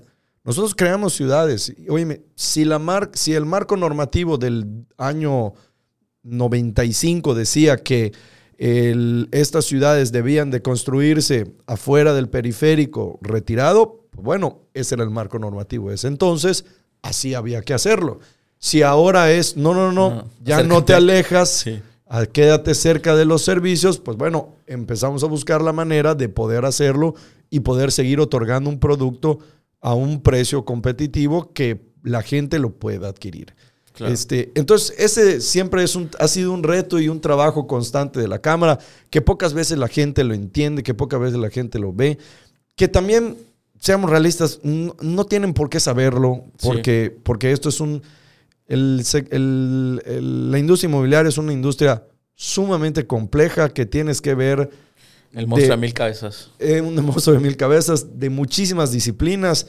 Nosotros 0.44 0.74
creamos 0.74 1.14
ciudades. 1.14 1.72
Oye, 1.88 2.22
si, 2.35 2.64
la 2.64 2.78
mar, 2.78 3.11
si 3.14 3.35
el 3.35 3.46
marco 3.46 3.76
normativo 3.76 4.38
del 4.38 4.87
año 4.98 5.55
95 6.24 7.35
decía 7.35 7.76
que 7.76 8.12
estas 8.59 9.64
ciudades 9.64 10.12
debían 10.12 10.50
de 10.50 10.62
construirse 10.62 11.52
afuera 11.66 12.14
del 12.14 12.28
periférico 12.28 13.18
retirado, 13.20 14.07
pues 14.11 14.24
bueno, 14.24 14.61
ese 14.74 14.94
era 14.94 15.05
el 15.05 15.11
marco 15.11 15.38
normativo. 15.38 15.90
Ese 15.90 16.09
entonces, 16.09 16.64
así 17.02 17.35
había 17.35 17.62
que 17.62 17.74
hacerlo. 17.74 18.20
Si 18.59 18.83
ahora 18.83 19.33
es, 19.33 19.57
no, 19.57 19.74
no, 19.74 19.90
no, 19.90 20.28
ya 20.44 20.62
no 20.62 20.85
te 20.85 20.94
alejas, 20.94 21.64
quédate 22.33 22.74
cerca 22.74 23.16
de 23.16 23.24
los 23.24 23.42
servicios, 23.42 23.98
pues 23.98 24.16
bueno, 24.16 24.50
empezamos 24.66 25.24
a 25.24 25.26
buscar 25.26 25.62
la 25.62 25.72
manera 25.72 26.14
de 26.14 26.28
poder 26.28 26.64
hacerlo 26.64 27.14
y 27.50 27.61
poder 27.61 27.90
seguir 27.90 28.20
otorgando 28.20 28.70
un 28.70 28.78
producto 28.78 29.40
a 29.83 29.95
un 29.95 30.23
precio 30.23 30.64
competitivo 30.64 31.53
que 31.53 31.92
la 32.03 32.23
gente 32.23 32.59
lo 32.59 32.71
pueda 32.71 33.09
adquirir. 33.09 33.55
Este, 34.01 34.51
entonces, 34.55 34.95
ese 34.99 35.40
siempre 35.40 35.83
es 35.83 35.95
un, 35.95 36.11
ha 36.18 36.27
sido 36.27 36.53
un 36.53 36.62
reto 36.62 36.99
y 36.99 37.09
un 37.09 37.21
trabajo 37.21 37.66
constante 37.66 38.21
de 38.21 38.29
la 38.29 38.40
Cámara, 38.40 38.79
que 39.11 39.21
pocas 39.21 39.53
veces 39.53 39.77
la 39.77 39.88
gente 39.88 40.25
lo 40.25 40.35
entiende, 40.35 40.83
que 40.83 40.95
pocas 40.95 41.21
veces 41.21 41.38
la 41.38 41.51
gente 41.51 41.79
lo 41.79 41.92
ve, 41.92 42.18
que 42.75 42.88
también, 42.88 43.37
seamos 43.79 44.09
realistas, 44.11 44.61
no, 44.62 45.27
tienen 45.27 45.53
por 45.53 45.68
qué 45.68 45.79
saberlo, 45.79 46.45
porque, 46.62 47.14
porque 47.23 47.53
esto 47.53 47.68
es 47.68 47.81
un... 47.81 48.03
El, 48.66 49.03
la 50.51 50.59
industria 50.59 50.88
inmobiliaria 50.88 51.29
es 51.29 51.37
una 51.37 51.53
industria 51.53 52.07
sumamente 52.35 53.07
compleja 53.07 53.68
que 53.68 53.85
tienes 53.85 54.23
que 54.23 54.35
ver 54.35 54.71
el 55.33 55.47
monstruo 55.47 55.77
de, 55.77 55.81
mil 55.81 55.95
cabezas. 55.95 56.51
Eh, 56.59 56.81
un 56.81 56.95
monstruo 57.05 57.35
de 57.35 57.40
mil 57.40 57.57
cabezas, 57.57 58.18
de 58.18 58.31
muchísimas 58.31 58.92
disciplinas. 58.92 59.66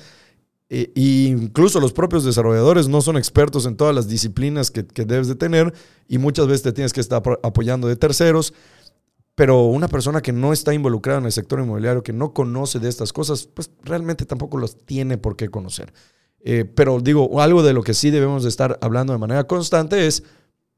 e 0.69 0.91
incluso 0.95 1.79
los 1.79 1.93
propios 1.93 2.23
desarrolladores 2.23 2.87
no 2.87 3.01
son 3.01 3.17
expertos 3.17 3.65
en 3.65 3.75
todas 3.75 3.93
las 3.93 4.07
disciplinas 4.07 4.71
que, 4.71 4.83
debes 4.83 5.27
de 5.27 5.35
tener 5.35 5.73
y 6.07 6.17
muchas 6.17 6.47
veces 6.47 6.63
te 6.63 6.73
tienes 6.73 6.93
que 6.93 7.01
estar 7.01 7.21
apoyando 7.43 7.87
de 7.87 7.95
terceros. 7.95 8.53
Pero 9.35 9.65
una 9.65 9.87
persona 9.87 10.21
que 10.21 10.31
no 10.31 10.53
está 10.53 10.73
involucrada 10.73 11.19
en 11.19 11.25
el 11.25 11.31
sector 11.31 11.59
inmobiliario, 11.59 12.03
que 12.03 12.13
no 12.13 12.33
conoce 12.33 12.79
de 12.79 12.87
estas 12.87 13.11
cosas, 13.11 13.47
pues 13.47 13.71
realmente 13.83 14.25
tampoco 14.25 14.59
las 14.59 14.77
tiene 14.77 15.17
por 15.17 15.35
qué 15.35 15.49
conocer. 15.49 15.91
Eh, 16.45 16.65
pero 16.65 16.99
digo, 16.99 17.41
algo 17.41 17.63
de 17.63 17.73
lo 17.73 17.83
que 17.83 17.93
sí 17.93 18.11
debemos 18.11 18.43
de 18.43 18.49
estar 18.49 18.77
hablando 18.81 19.13
de 19.13 19.19
manera 19.19 19.45
constante 19.45 20.05
es 20.05 20.23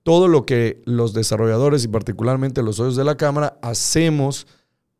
todo 0.04 0.28
lo 0.28 0.45
que 0.45 0.84
los 0.86 1.13
desarrolladores 1.13 1.84
y 1.84 1.88
particularmente 1.88 2.62
los 2.62 2.76
socios 2.76 2.95
de 2.95 3.04
la 3.04 3.17
Cámara 3.17 3.58
hacemos 3.63 4.45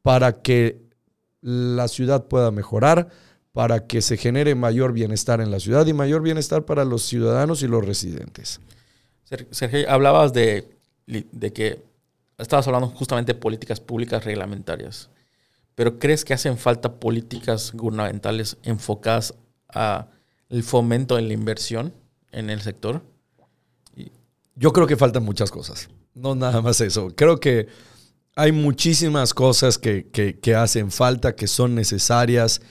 para 0.06 0.44
que 0.44 0.84
la 1.42 1.88
ciudad 1.88 2.26
pueda 2.26 2.52
mejorar, 2.52 3.10
para 3.54 3.88
que 3.88 4.04
se 4.04 4.18
genere 4.18 4.54
mayor 4.54 4.94
bienestar 4.94 5.42
en 5.42 5.50
la 5.50 5.60
ciudad 5.60 5.88
y 5.88 5.94
mayor 5.94 6.22
bienestar 6.22 6.64
para 6.64 6.86
los 6.86 7.02
ciudadanos 7.02 7.64
y 7.64 7.68
los 7.68 7.84
residentes. 7.84 8.62
Sergio, 9.50 9.90
hablabas 9.90 10.32
de, 10.32 10.70
que 11.56 11.82
estabas 12.38 12.68
hablando 12.68 12.90
justamente 12.90 13.34
de 13.34 13.40
políticas 13.40 13.80
públicas 13.80 14.24
reglamentarias, 14.24 15.10
pero 15.74 15.98
¿crees 15.98 16.24
que 16.24 16.36
hacen 16.36 16.60
falta 16.60 17.00
políticas 17.00 17.72
gubernamentales 17.74 18.58
enfocadas 18.62 19.34
a 19.70 20.06
el 20.50 20.62
fomento 20.62 21.16
de 21.16 21.24
la 21.24 21.34
inversión 21.34 21.96
en 22.32 22.52
el 22.52 22.62
sector? 22.62 23.02
Yo 24.54 24.72
creo 24.72 24.86
que 24.86 24.98
faltan 24.98 25.24
muchas 25.24 25.50
cosas, 25.50 25.90
no 26.14 26.36
nada 26.36 26.62
más 26.62 26.80
eso. 26.80 27.12
Creo 27.16 27.40
que 27.40 27.95
hay 28.36 28.52
muchísimas 28.52 29.34
cosas 29.34 29.78
que, 29.78 30.56
hacen 30.56 30.92
falta, 30.92 31.36
que 31.36 31.48
son 31.48 31.74
necesarias, 31.74 32.62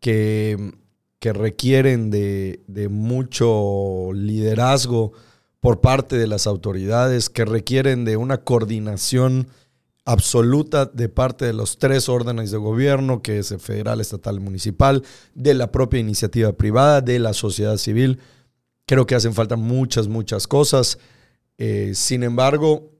que, 0.00 0.72
que 1.18 1.32
requieren 1.34 2.10
de, 2.10 2.88
mucho 2.90 4.10
liderazgo 4.14 5.12
por 5.60 5.82
parte 5.82 6.16
de 6.16 6.26
las 6.26 6.46
autoridades, 6.46 7.28
que 7.28 7.44
requieren 7.44 8.06
de 8.06 8.16
una 8.16 8.38
coordinación 8.38 9.48
absoluta 10.06 10.86
de 10.86 11.10
parte 11.10 11.44
de 11.44 11.52
los 11.52 11.78
tres 11.78 12.08
órdenes 12.08 12.50
de 12.50 12.56
gobierno, 12.56 13.20
que 13.20 13.38
es 13.38 13.52
el 13.52 13.60
federal, 13.60 14.00
estatal 14.00 14.40
municipal, 14.40 15.04
de 15.34 15.52
la 15.52 15.70
propia 15.70 16.00
iniciativa 16.00 16.54
privada, 16.54 17.02
de 17.02 17.18
la 17.18 17.34
sociedad 17.34 17.76
civil. 17.76 18.18
Creo 18.86 19.06
que 19.06 19.14
hacen 19.14 19.34
falta 19.34 19.56
muchas, 19.56 20.08
muchas 20.08 20.48
cosas. 20.48 20.98
Eh, 21.58 21.92
sin 21.94 22.22
embargo, 22.22 22.90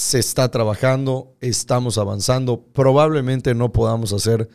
se 0.00 0.18
está 0.18 0.50
trabajando, 0.50 1.36
estamos 1.40 1.98
avanzando. 1.98 2.62
Probablemente 2.72 3.54
no 3.54 3.70
podamos 3.70 4.12
hacer 4.12 4.48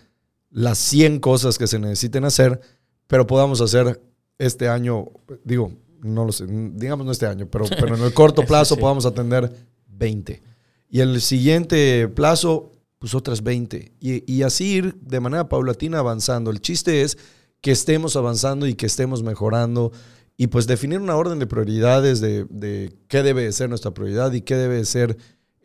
las 0.49 0.79
100 0.79 1.19
cosas 1.19 1.57
que 1.57 1.67
se 1.67 1.77
necesiten 1.77 2.25
hacer, 2.25 2.59
pero 3.05 3.27
podamos 3.27 3.61
hacer 3.61 4.01
este 4.39 4.67
año, 4.67 5.05
digo, 5.43 5.71
no 6.01 6.25
lo 6.25 6.31
sé, 6.31 6.45
digamos 6.47 7.05
no 7.05 7.11
este 7.11 7.27
año, 7.27 7.47
pero, 7.47 7.65
pero 7.79 7.95
en 7.95 8.03
el 8.03 8.13
corto 8.15 8.43
plazo 8.43 8.75
podamos 8.75 9.05
atender 9.05 9.51
20. 9.87 10.41
Y 10.89 11.01
en 11.01 11.09
el 11.09 11.21
siguiente 11.21 12.07
plazo, 12.07 12.71
pues 12.97 13.13
otras 13.13 13.43
20. 13.43 13.93
Y, 13.99 14.31
y 14.31 14.41
así 14.41 14.77
ir 14.77 14.95
de 14.95 15.19
manera 15.19 15.47
paulatina 15.47 15.99
avanzando. 15.99 16.49
El 16.49 16.59
chiste 16.59 17.03
es 17.03 17.19
que 17.61 17.71
estemos 17.71 18.15
avanzando 18.15 18.65
y 18.65 18.73
que 18.73 18.87
estemos 18.87 19.21
mejorando 19.21 19.91
y 20.37 20.47
pues 20.47 20.67
definir 20.67 20.99
una 20.99 21.15
orden 21.15 21.39
de 21.39 21.47
prioridades 21.47 22.19
de, 22.19 22.93
qué 23.07 23.23
debe 23.23 23.51
ser 23.51 23.69
nuestra 23.69 23.91
prioridad 23.91 24.33
y 24.33 24.41
qué 24.41 24.55
debe 24.55 24.83
ser 24.85 25.17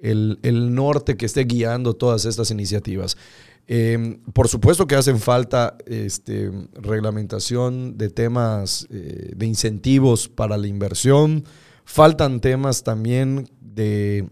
el, 0.03 0.39
el 0.43 0.75
norte 0.75 1.17
que 1.17 1.27
esté 1.27 1.45
guiando 1.45 1.95
todas 1.95 2.25
estas 2.25 2.51
iniciativas. 2.51 3.17
Eh, 3.73 4.19
por 4.33 4.49
supuesto 4.49 4.89
que 4.89 4.97
hacen 4.97 5.21
falta 5.21 5.79
este, 5.87 6.51
reglamentación 6.73 7.97
de 7.97 8.11
temas 8.11 8.85
eh, 8.91 9.33
de 9.37 9.47
incentivos 9.47 10.29
para 10.29 10.59
la 10.59 10.67
inversión. 10.67 11.45
Faltan 11.85 12.41
temas 12.41 12.83
también 12.83 13.49
de 13.61 14.29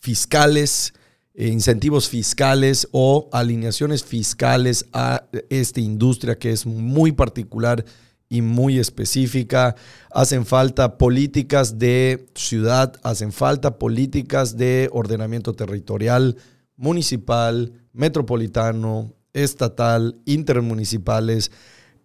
fiscales, 0.00 0.92
eh, 1.34 1.46
incentivos 1.46 2.08
fiscales 2.08 2.88
o 2.90 3.28
alineaciones 3.32 4.02
fiscales 4.02 4.86
a 4.92 5.28
esta 5.48 5.80
industria 5.80 6.36
que 6.36 6.50
es 6.50 6.66
muy 6.66 7.12
particular 7.12 7.84
y 8.32 8.40
muy 8.40 8.78
específica. 8.78 9.76
Hacen 10.10 10.46
falta 10.46 10.96
políticas 10.96 11.78
de 11.78 12.26
ciudad, 12.34 12.94
hacen 13.02 13.30
falta 13.30 13.78
políticas 13.78 14.56
de 14.56 14.88
ordenamiento 14.92 15.52
territorial 15.52 16.36
municipal, 16.76 17.72
metropolitano, 17.92 19.12
estatal, 19.34 20.16
intermunicipales, 20.24 21.50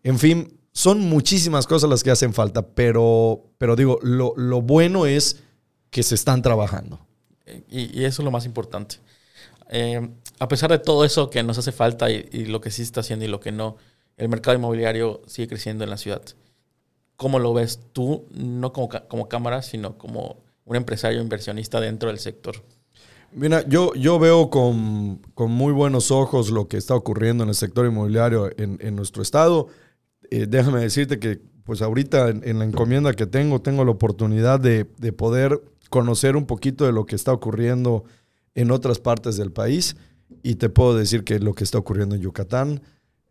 en 0.04 0.20
fin, 0.20 0.58
son 0.72 1.02
muchísimas 1.02 1.66
cosas 1.68 1.90
las 1.90 2.04
que 2.04 2.12
hacen 2.12 2.34
falta, 2.34 2.68
pero, 2.68 3.52
pero 3.58 3.76
digo, 3.76 4.00
lo, 4.04 4.62
bueno 4.62 5.06
es 5.06 5.44
que 5.90 6.04
se 6.04 6.16
están 6.16 6.42
trabajando. 6.42 7.00
Y, 7.70 8.04
eso 8.04 8.22
es 8.22 8.26
lo 8.26 8.32
más 8.32 8.46
importante. 8.46 8.98
Eh, 9.70 10.10
a 10.40 10.48
pesar 10.48 10.70
de 10.70 10.80
todo 10.80 11.04
eso 11.04 11.30
que 11.30 11.44
nos 11.44 11.58
hace 11.58 11.72
falta 11.72 12.10
y, 12.10 12.46
lo 12.46 12.62
que 12.62 12.72
sí 12.72 12.84
está 12.84 13.02
haciendo 13.02 13.26
y 13.26 13.28
lo 13.28 13.40
que 13.40 13.52
no, 13.52 13.78
el 14.18 14.30
mercado 14.30 14.58
inmobiliario 14.58 15.22
sigue 15.28 15.48
creciendo 15.48 15.84
en 15.84 15.90
la 15.90 15.98
ciudad. 15.98 16.22
¿Cómo 17.16 17.40
lo 17.40 17.54
ves 17.54 17.80
tú, 17.94 18.26
no 18.32 18.74
como, 18.74 18.90
como 19.08 19.30
cámara, 19.30 19.62
sino 19.62 19.98
como 19.98 20.38
un 20.66 20.76
empresario 20.76 21.22
inversionista 21.22 21.80
dentro 21.80 22.10
del 22.10 22.20
sector? 22.20 22.64
Mira, 23.32 23.68
yo, 23.68 23.94
yo 23.94 24.20
veo 24.20 24.50
con, 24.50 25.22
muy 25.36 25.74
buenos 25.74 26.12
ojos 26.12 26.50
lo 26.50 26.68
que 26.68 26.78
está 26.78 26.96
ocurriendo 26.96 27.44
en 27.44 27.50
el 27.50 27.56
sector 27.56 27.86
inmobiliario 27.86 28.50
en, 28.58 28.96
nuestro 28.96 29.22
estado. 29.22 29.68
Eh, 30.32 30.46
déjame 30.48 30.82
decirte 30.82 31.20
que 31.20 31.40
pues 31.64 31.82
ahorita 31.82 32.30
en, 32.30 32.60
la 32.60 32.66
encomienda 32.66 33.14
que 33.14 33.26
tengo, 33.26 33.62
tengo 33.62 33.84
la 33.84 33.92
oportunidad 33.92 34.60
de, 34.60 34.86
poder 35.12 35.62
conocer 35.90 36.36
un 36.36 36.46
poquito 36.46 36.86
de 36.86 36.94
lo 36.94 37.06
que 37.06 37.16
está 37.16 37.34
ocurriendo 37.34 38.06
en 38.56 38.72
otras 38.72 39.00
partes 39.00 39.36
del 39.38 39.52
país 39.52 39.98
y 40.44 40.56
te 40.56 40.70
puedo 40.70 40.98
decir 40.98 41.24
que 41.24 41.40
lo 41.40 41.54
que 41.54 41.64
está 41.64 41.78
ocurriendo 41.78 42.16
en 42.16 42.22
Yucatán 42.22 42.82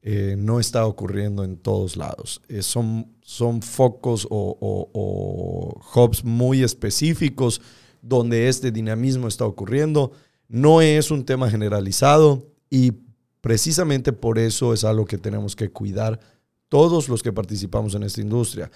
eh, 0.08 0.36
no 0.38 0.60
está 0.60 0.86
ocurriendo 0.86 1.42
en 1.42 1.56
todos 1.56 1.96
lados. 1.96 2.40
Eh, 2.48 2.62
son, 2.62 3.16
son 3.22 3.60
focos 3.60 4.24
o, 4.30 4.56
o 4.60 5.80
hubs 6.00 6.22
muy 6.22 6.62
específicos 6.62 7.60
donde 8.02 8.48
este 8.48 8.70
dinamismo 8.70 9.26
está 9.26 9.44
ocurriendo. 9.46 10.12
No 10.46 10.80
es 10.80 11.10
un 11.10 11.24
tema 11.24 11.50
generalizado 11.50 12.46
y 12.70 12.92
precisamente 13.40 14.12
por 14.12 14.38
eso 14.38 14.72
es 14.72 14.84
algo 14.84 15.06
que 15.06 15.18
tenemos 15.18 15.56
que 15.56 15.70
cuidar 15.70 16.20
todos 16.68 17.08
los 17.08 17.20
que 17.24 17.32
participamos 17.32 17.96
en 17.96 18.04
esta 18.04 18.20
industria. 18.20 18.70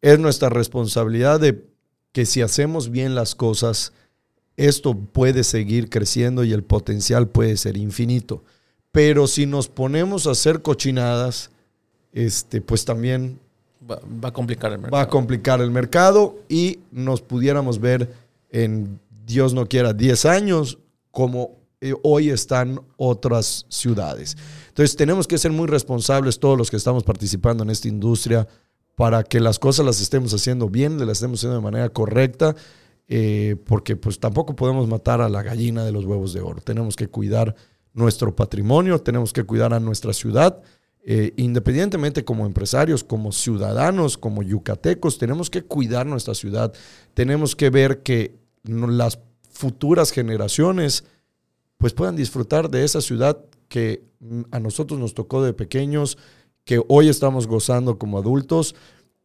Es 0.00 0.18
nuestra 0.18 0.48
responsabilidad 0.48 1.40
de 1.40 1.68
que 2.12 2.24
si 2.24 2.40
hacemos 2.40 2.90
bien 2.90 3.14
las 3.14 3.34
cosas, 3.34 3.92
esto 4.56 4.94
puede 4.94 5.44
seguir 5.44 5.90
creciendo 5.90 6.42
y 6.42 6.54
el 6.54 6.64
potencial 6.64 7.28
puede 7.28 7.58
ser 7.58 7.76
infinito. 7.76 8.44
Pero 8.92 9.26
si 9.26 9.46
nos 9.46 9.68
ponemos 9.68 10.26
a 10.26 10.32
hacer 10.32 10.62
cochinadas, 10.62 11.50
este, 12.12 12.60
pues 12.60 12.84
también 12.84 13.38
va, 13.88 14.00
va, 14.22 14.30
a 14.30 14.32
complicar 14.32 14.72
el 14.72 14.78
mercado. 14.78 14.96
Va 14.96 15.02
a 15.02 15.08
complicar 15.08 15.60
el 15.60 15.70
mercado 15.70 16.38
y 16.48 16.80
nos 16.90 17.22
pudiéramos 17.22 17.80
ver 17.80 18.12
en 18.50 18.98
Dios 19.26 19.54
no 19.54 19.66
quiera 19.66 19.92
10 19.92 20.24
años 20.24 20.78
como 21.12 21.60
eh, 21.80 21.94
hoy 22.02 22.28
están 22.30 22.80
otras 22.96 23.64
ciudades. 23.68 24.36
Entonces 24.68 24.96
tenemos 24.96 25.26
que 25.26 25.38
ser 25.38 25.50
muy 25.50 25.66
responsables 25.66 26.38
todos 26.38 26.58
los 26.58 26.70
que 26.70 26.76
estamos 26.76 27.04
participando 27.04 27.62
en 27.62 27.70
esta 27.70 27.88
industria 27.88 28.46
para 28.96 29.22
que 29.22 29.40
las 29.40 29.58
cosas 29.58 29.86
las 29.86 30.00
estemos 30.00 30.34
haciendo 30.34 30.68
bien, 30.68 30.98
las 30.98 31.18
estemos 31.18 31.40
haciendo 31.40 31.56
de 31.56 31.62
manera 31.62 31.88
correcta, 31.88 32.54
eh, 33.08 33.56
porque 33.64 33.96
pues 33.96 34.20
tampoco 34.20 34.54
podemos 34.54 34.88
matar 34.88 35.22
a 35.22 35.28
la 35.30 35.42
gallina 35.42 35.84
de 35.84 35.92
los 35.92 36.04
huevos 36.04 36.34
de 36.34 36.42
oro. 36.42 36.60
Tenemos 36.60 36.96
que 36.96 37.08
cuidar 37.08 37.56
nuestro 37.92 38.34
patrimonio, 38.34 39.00
tenemos 39.00 39.32
que 39.32 39.44
cuidar 39.44 39.74
a 39.74 39.80
nuestra 39.80 40.12
ciudad. 40.12 40.62
Eh, 41.02 41.32
independientemente 41.36 42.24
como 42.24 42.44
empresarios, 42.44 43.02
como 43.02 43.32
ciudadanos, 43.32 44.18
como 44.18 44.42
yucatecos, 44.42 45.18
tenemos 45.18 45.48
que 45.48 45.62
cuidar 45.62 46.06
nuestra 46.06 46.34
ciudad, 46.34 46.72
tenemos 47.14 47.56
que 47.56 47.70
ver 47.70 48.02
que 48.02 48.38
las 48.64 49.18
futuras 49.50 50.10
generaciones 50.10 51.04
pues 51.78 51.94
puedan 51.94 52.16
disfrutar 52.16 52.68
de 52.68 52.84
esa 52.84 53.00
ciudad 53.00 53.38
que 53.68 54.04
a 54.50 54.60
nosotros 54.60 55.00
nos 55.00 55.14
tocó 55.14 55.42
de 55.42 55.54
pequeños, 55.54 56.18
que 56.64 56.82
hoy 56.88 57.08
estamos 57.08 57.46
gozando 57.46 57.98
como 57.98 58.18
adultos, 58.18 58.74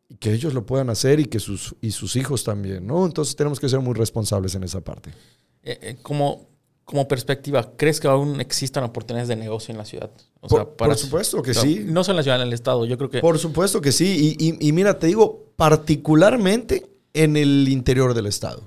y 0.08 0.16
que 0.16 0.34
ellos 0.34 0.54
lo 0.54 0.66
puedan 0.66 0.90
hacer 0.90 1.20
y 1.20 1.26
que 1.26 1.40
sus, 1.40 1.76
y 1.82 1.92
sus 1.92 2.16
hijos 2.16 2.44
también, 2.44 2.86
¿no? 2.86 3.06
Entonces 3.06 3.36
tenemos 3.36 3.60
que 3.60 3.70
ser 3.70 3.80
muy 3.80 3.94
responsables 3.94 4.56
en 4.56 4.64
esa 4.64 4.82
parte. 4.82 5.10
Eh, 5.64 5.80
eh, 5.82 5.98
como, 6.02 6.48
como 6.86 7.08
perspectiva, 7.08 7.72
¿crees 7.76 8.00
que 8.00 8.08
aún 8.08 8.40
existan 8.40 8.84
oportunidades 8.84 9.28
de 9.28 9.36
negocio 9.36 9.72
en 9.72 9.78
la 9.78 9.86
ciudad? 9.86 10.12
por, 10.78 10.96
supuesto 10.96 11.42
que 11.42 11.54
sí. 11.54 11.84
No 11.86 12.04
solo 12.04 12.14
en 12.14 12.18
la 12.18 12.24
ciudad, 12.24 12.42
en 12.42 12.48
el 12.48 12.54
estado, 12.54 12.86
yo 12.86 12.98
creo 12.98 13.10
que... 13.10 13.20
Por 13.20 13.40
supuesto 13.40 13.82
que 13.82 13.92
sí, 13.92 14.38
y, 14.40 14.68
y 14.68 14.72
mira, 14.72 14.98
te 15.00 15.08
digo, 15.08 15.46
particularmente 15.56 16.86
en 17.14 17.38
el 17.38 17.68
interior 17.68 18.14
del 18.14 18.28
estado. 18.28 18.64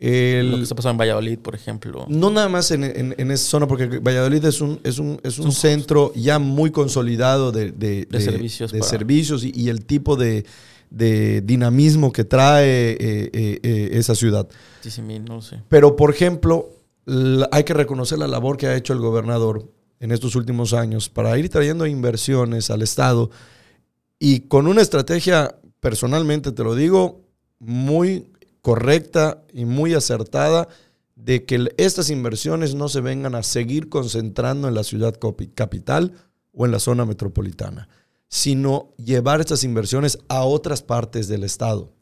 El, 0.00 0.52
lo 0.52 0.56
que 0.58 0.62
está 0.62 0.76
pasando 0.76 0.92
en 0.92 0.98
Valladolid, 0.98 1.38
por 1.40 1.56
ejemplo. 1.56 2.06
No 2.08 2.30
nada 2.30 2.48
más 2.48 2.70
en, 2.70 2.84
en, 2.84 3.30
esa 3.32 3.44
zona, 3.44 3.66
porque 3.66 3.98
Valladolid 3.98 4.44
es 4.44 4.60
un, 4.60 4.78
es 4.84 4.98
un, 5.00 5.20
es 5.24 5.40
un 5.40 5.50
centro 5.50 6.12
ya 6.14 6.38
muy 6.38 6.70
consolidado 6.70 7.50
de, 7.50 7.72
de, 7.72 8.06
servicios, 8.20 8.70
de 8.70 8.82
servicios 8.82 9.42
y, 9.42 9.68
el 9.68 9.84
tipo 9.84 10.14
de, 10.16 10.44
dinamismo 10.90 12.12
que 12.12 12.24
trae 12.24 12.92
eh, 12.92 12.96
eh, 13.00 13.60
eh, 13.62 13.88
esa 13.94 14.14
ciudad. 14.14 14.48
no 15.26 15.42
sé. 15.42 15.62
Pero, 15.68 15.96
por 15.96 16.10
ejemplo, 16.10 16.70
hay 17.50 17.64
que 17.64 17.74
reconocer 17.74 18.18
la 18.18 18.26
labor 18.26 18.56
que 18.56 18.66
ha 18.66 18.76
hecho 18.76 18.92
el 18.92 18.98
gobernador 18.98 19.70
en 20.00 20.12
estos 20.12 20.34
últimos 20.34 20.72
años 20.72 21.08
para 21.08 21.36
ir 21.38 21.48
trayendo 21.48 21.86
inversiones 21.86 22.70
al 22.70 22.82
Estado. 22.82 23.30
Y 24.18 24.40
con 24.40 24.66
una 24.66 24.82
estrategia, 24.82 25.58
personalmente 25.80 26.52
te 26.52 26.64
lo 26.64 26.74
digo, 26.74 27.22
muy 27.58 28.30
correcta 28.60 29.42
y 29.52 29.64
muy 29.64 29.94
acertada 29.94 30.68
de 31.16 31.44
que 31.44 31.72
estas 31.78 32.10
inversiones 32.10 32.74
no 32.74 32.88
se 32.88 33.00
vengan 33.00 33.34
a 33.34 33.42
seguir 33.42 33.88
concentrando 33.88 34.68
en 34.68 34.74
la 34.74 34.84
ciudad 34.84 35.18
capital 35.54 36.12
o 36.52 36.64
en 36.64 36.72
la 36.72 36.78
zona 36.78 37.04
metropolitana, 37.04 37.88
sino 38.28 38.92
llevar 38.98 39.40
estas 39.40 39.64
inversiones 39.64 40.18
a 40.28 40.42
otras 40.44 40.82
partes 40.82 41.26
del 41.26 41.42
Estado, 41.42 41.92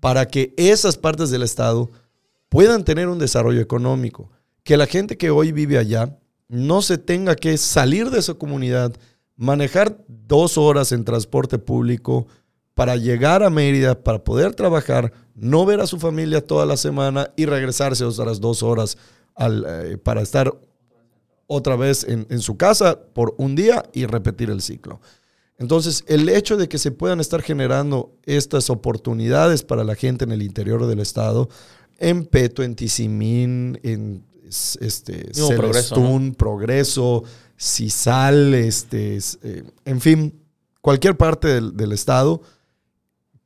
para 0.00 0.26
que 0.28 0.54
esas 0.56 0.96
partes 0.96 1.30
del 1.30 1.42
Estado 1.42 1.90
puedan 2.50 2.84
tener 2.84 3.08
un 3.08 3.18
desarrollo 3.18 3.62
económico, 3.62 4.30
que 4.62 4.76
la 4.76 4.86
gente 4.86 5.16
que 5.16 5.30
hoy 5.30 5.52
vive 5.52 5.78
allá 5.78 6.18
no 6.48 6.82
se 6.82 6.98
tenga 6.98 7.36
que 7.36 7.56
salir 7.56 8.10
de 8.10 8.18
esa 8.18 8.34
comunidad, 8.34 8.92
manejar 9.36 9.96
dos 10.06 10.58
horas 10.58 10.92
en 10.92 11.04
transporte 11.04 11.58
público 11.58 12.26
para 12.74 12.96
llegar 12.96 13.42
a 13.42 13.50
Mérida, 13.50 14.02
para 14.02 14.24
poder 14.24 14.54
trabajar, 14.54 15.12
no 15.34 15.64
ver 15.64 15.80
a 15.80 15.86
su 15.86 15.98
familia 15.98 16.44
toda 16.44 16.66
la 16.66 16.76
semana 16.76 17.30
y 17.36 17.46
regresarse 17.46 18.04
otras 18.04 18.40
dos 18.40 18.62
horas 18.62 18.98
eh, 19.38 19.96
para 20.02 20.20
estar 20.20 20.52
otra 21.46 21.76
vez 21.76 22.04
en, 22.08 22.40
su 22.40 22.56
casa 22.56 23.00
por 23.12 23.34
un 23.38 23.56
día 23.56 23.82
y 23.92 24.06
repetir 24.06 24.50
el 24.50 24.60
ciclo. 24.60 25.00
Entonces, 25.58 26.04
el 26.06 26.28
hecho 26.28 26.56
de 26.56 26.68
que 26.68 26.78
se 26.78 26.90
puedan 26.90 27.20
estar 27.20 27.42
generando 27.42 28.16
estas 28.24 28.70
oportunidades 28.70 29.62
para 29.62 29.84
la 29.84 29.94
gente 29.94 30.24
en 30.24 30.32
el 30.32 30.42
interior 30.42 30.86
del 30.86 31.00
estado, 31.00 31.48
en 32.00 32.24
Peto, 32.24 32.64
en 32.64 32.74
Tizimín, 32.74 33.78
en 33.84 34.24
este, 34.80 35.32
Celestún, 35.32 36.34
Progreso, 36.34 37.22
Cisal, 37.56 38.54
este, 38.54 39.18
eh, 39.42 39.62
en 39.84 40.00
fin, 40.00 40.42
cualquier 40.80 41.16
parte 41.16 41.48
del, 41.48 41.76
del 41.76 41.92
estado, 41.92 42.42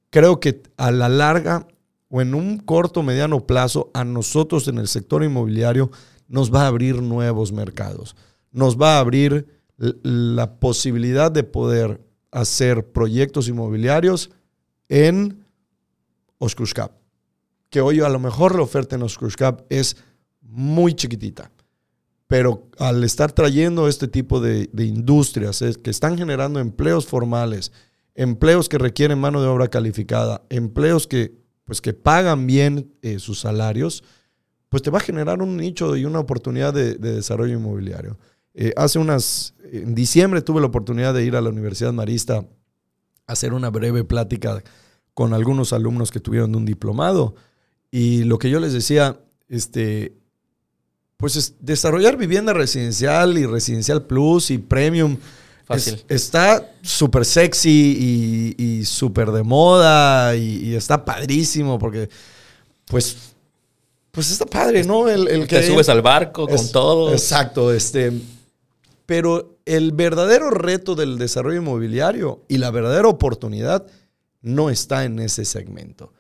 creo 0.09 0.41
que 0.41 0.63
a 0.77 0.91
la 0.91 1.09
larga 1.09 1.67
o 2.09 2.23
en 2.23 2.35
un 2.35 2.59
corto 2.59 3.03
mediano 3.03 3.47
plazo 3.47 3.91
a 3.93 4.05
nosotros 4.05 4.69
en 4.69 4.79
el 4.79 4.89
sector 4.89 5.25
inmobiliario 5.25 5.91
nos 6.29 6.55
va 6.55 6.63
a 6.63 6.69
abrir 6.69 7.03
nuevos 7.03 7.53
mercados. 7.53 8.15
Nos 8.53 8.81
va 8.81 8.97
a 8.97 9.01
abrir 9.01 9.49
la 9.77 10.61
posibilidad 10.61 11.33
de 11.33 11.43
poder 11.43 12.01
hacer 12.31 12.93
proyectos 12.93 13.49
inmobiliarios 13.49 14.31
en 14.89 15.45
Oscushcap. 16.39 17.04
Que 17.75 17.81
hoy 17.81 17.99
a 17.99 18.09
lo 18.09 18.21
mejor 18.21 18.55
la 18.55 18.63
oferta 18.63 18.95
en 18.95 19.03
Oscushcap 19.03 19.63
es 19.69 19.97
muy 20.41 20.95
chiquitita. 20.95 21.51
Pero 22.29 22.69
al 22.79 23.03
estar 23.03 23.33
trayendo 23.33 23.89
este 23.89 24.07
tipo 24.07 24.41
de, 24.41 24.71
de 24.73 24.85
industrias 24.85 25.61
que 25.83 25.91
están 25.91 26.17
generando 26.17 26.61
empleos 26.61 27.05
formales, 27.05 27.73
empleos 28.15 28.69
que 28.69 28.79
requieren 28.79 29.19
mano 29.19 29.43
de 29.43 29.49
obra 29.49 29.67
calificada, 29.67 30.43
empleos 30.51 31.09
que 31.09 31.43
pues 31.65 31.81
que 31.81 31.95
pagan 31.95 32.47
bien 32.47 32.95
eh, 33.03 33.19
sus 33.19 33.41
salarios, 33.41 34.05
pues 34.69 34.85
te 34.85 34.91
va 34.91 34.99
a 34.99 35.03
generar 35.03 35.43
un 35.43 35.57
nicho 35.57 35.97
y 35.97 36.05
una 36.05 36.21
oportunidad 36.21 36.73
de, 36.73 36.95
desarrollo 36.95 37.55
inmobiliario. 37.55 38.19
Eh, 38.55 38.73
hace 38.77 39.01
unas, 39.01 39.55
en 39.65 39.97
diciembre 39.97 40.43
tuve 40.43 40.61
la 40.61 40.69
oportunidad 40.69 41.13
de 41.13 41.25
ir 41.25 41.35
a 41.35 41.41
la 41.41 41.51
Universidad 41.51 41.93
Marista 41.93 42.47
a 43.27 43.33
hacer 43.33 43.53
una 43.53 43.71
breve 43.71 44.05
plática 44.05 44.63
con 45.13 45.35
algunos 45.35 45.73
alumnos 45.73 46.13
que 46.13 46.21
tuvieron 46.21 46.53
de 46.53 46.59
un 46.59 46.65
diplomado. 46.65 47.35
Y 47.97 48.25
lo 48.25 48.41
que 48.41 48.51
yo 48.51 48.59
les 48.59 48.73
decía, 48.73 49.21
este, 49.49 50.15
pues 51.17 51.37
es 51.37 51.55
desarrollar 51.61 52.17
vivienda 52.17 52.53
residencial 52.53 53.39
y 53.39 53.47
residencial 53.47 54.03
plus 54.03 54.51
y 54.51 54.59
premium. 54.59 55.17
está 56.09 56.73
súper 56.83 57.25
sexy 57.25 58.57
y, 58.59 58.85
súper 58.85 59.31
de 59.31 59.45
moda 59.45 60.35
y, 60.35 60.75
está 60.75 61.05
padrísimo 61.05 61.79
porque, 61.79 62.09
pues, 62.87 63.17
pues 64.11 64.29
está 64.29 64.45
padre, 64.45 64.83
¿no? 64.83 65.09
El, 65.09 65.29
el 65.29 65.47
que 65.47 65.63
subes 65.63 65.89
al 65.89 66.03
barco 66.03 66.49
con 66.49 66.73
todo. 66.73 67.13
Exacto, 67.13 67.73
este. 67.73 68.11
Pero 69.07 69.61
el 69.67 69.93
verdadero 69.93 70.51
reto 70.51 70.97
del 70.97 71.17
desarrollo 71.17 71.61
inmobiliario 71.61 72.43
y 72.49 72.59
la 72.59 72.73
verdadera 72.73 73.07
oportunidad 73.07 73.87
no 74.43 74.69
está 74.69 75.05
en 75.05 75.21
ese 75.21 75.45
segmento. 75.45 76.13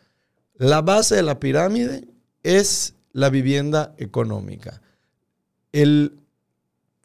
La 0.55 0.83
base 0.83 1.17
de 1.17 1.23
la 1.23 1.41
pirámide 1.41 2.09
es 2.43 2.95
la 3.13 3.31
vivienda 3.31 3.95
económica. 3.99 4.83
El 5.73 6.19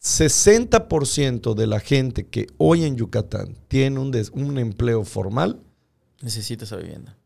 60% 0.02 1.56
de 1.56 1.68
la 1.68 1.80
gente 1.80 2.28
que 2.28 2.48
hoy 2.58 2.86
en 2.86 2.96
Yucatán 2.96 3.58
tiene 3.68 4.00
un, 4.00 4.16
un 4.34 4.58
empleo 4.58 5.04
formal 5.04 5.60
necesita 6.22 6.66
esa 6.66 6.78
vivienda 6.78 7.20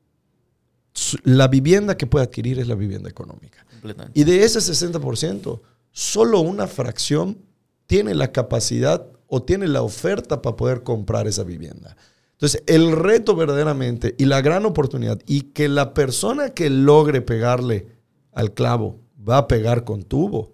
la 1.24 1.48
vivienda 1.48 1.98
que 1.98 2.08
puede 2.08 2.26
adquirir 2.26 2.60
es 2.60 2.68
la 2.68 2.76
vivienda 2.76 3.10
económica. 3.10 3.66
Y 4.14 4.24
de 4.24 4.44
ese 4.44 4.60
60%, 4.60 5.62
solo 5.92 6.40
una 6.40 6.68
fracción 6.68 7.38
tiene 7.86 8.14
la 8.14 8.32
capacidad 8.32 9.06
o 9.28 9.44
tiene 9.44 9.68
la 9.68 9.82
oferta 9.82 10.42
para 10.42 10.56
poder 10.56 10.84
comprar 10.84 11.28
esa 11.28 11.44
vivienda. 11.44 11.98
Entonces, 12.44 12.62
el 12.68 12.92
reto 12.92 13.38
verdaderamente 13.38 14.16
y 14.18 14.26
la 14.26 14.42
gran 14.42 14.66
oportunidad 14.66 15.18
y 15.26 15.44
que 15.54 15.70
la 15.70 15.94
persona 15.94 16.50
que 16.50 16.70
logre 16.70 17.22
pegarle 17.22 17.88
al 18.34 18.54
clavo 18.54 19.00
va 19.18 19.38
a 19.38 19.48
pegar 19.48 19.86
con 19.86 20.04
tubo 20.04 20.52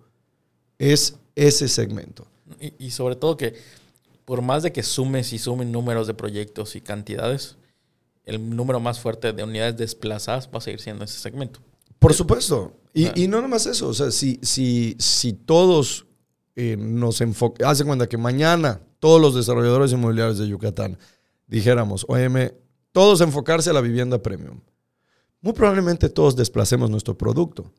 es 0.78 1.18
ese 1.34 1.68
segmento. 1.68 2.28
Y, 2.62 2.74
y 2.78 2.92
sobre 2.92 3.16
todo 3.16 3.38
que 3.38 3.56
por 4.24 4.44
más 4.44 4.62
de 4.62 4.72
que 4.72 4.84
sumes 4.84 5.34
y 5.34 5.40
sumen 5.40 5.72
números 5.72 6.06
de 6.06 6.14
proyectos 6.14 6.76
y 6.76 6.82
cantidades, 6.82 7.58
el 8.24 8.56
número 8.56 8.80
más 8.80 9.00
fuerte 9.00 9.34
de 9.34 9.44
unidades 9.44 9.76
desplazadas 9.76 10.48
va 10.54 10.60
a 10.60 10.62
seguir 10.62 10.82
siendo 10.82 11.06
ese 11.06 11.18
segmento. 11.18 11.60
Por 11.98 12.14
supuesto. 12.14 12.72
Y, 12.94 13.08
ah. 13.08 13.14
y 13.16 13.28
no 13.28 13.42
nomás 13.42 13.66
eso. 13.66 13.88
O 13.88 13.94
sea, 13.96 14.12
si, 14.12 14.38
si, 14.44 14.96
si 15.00 15.34
todos 15.34 16.06
eh, 16.56 16.78
nos 16.78 17.20
enfocamos, 17.22 17.72
hace 17.72 17.84
cuenta 17.84 18.08
que 18.08 18.18
mañana 18.18 18.80
todos 19.00 19.20
los 19.20 19.34
desarrolladores 19.34 19.92
inmobiliarios 19.92 20.38
de 20.38 20.48
Yucatán 20.48 20.96
dijéramos, 21.50 22.06
oye, 22.08 22.56
todos 22.92 23.22
enfocarse 23.22 23.70
a 23.70 23.74
la 23.74 23.82
vivienda 23.82 24.22
premium. 24.22 24.62
Muy 25.42 25.54
probablemente 25.54 26.10
todos 26.10 26.36
desplacemos 26.36 26.90
nuestro 26.90 27.18
producto. 27.18 27.72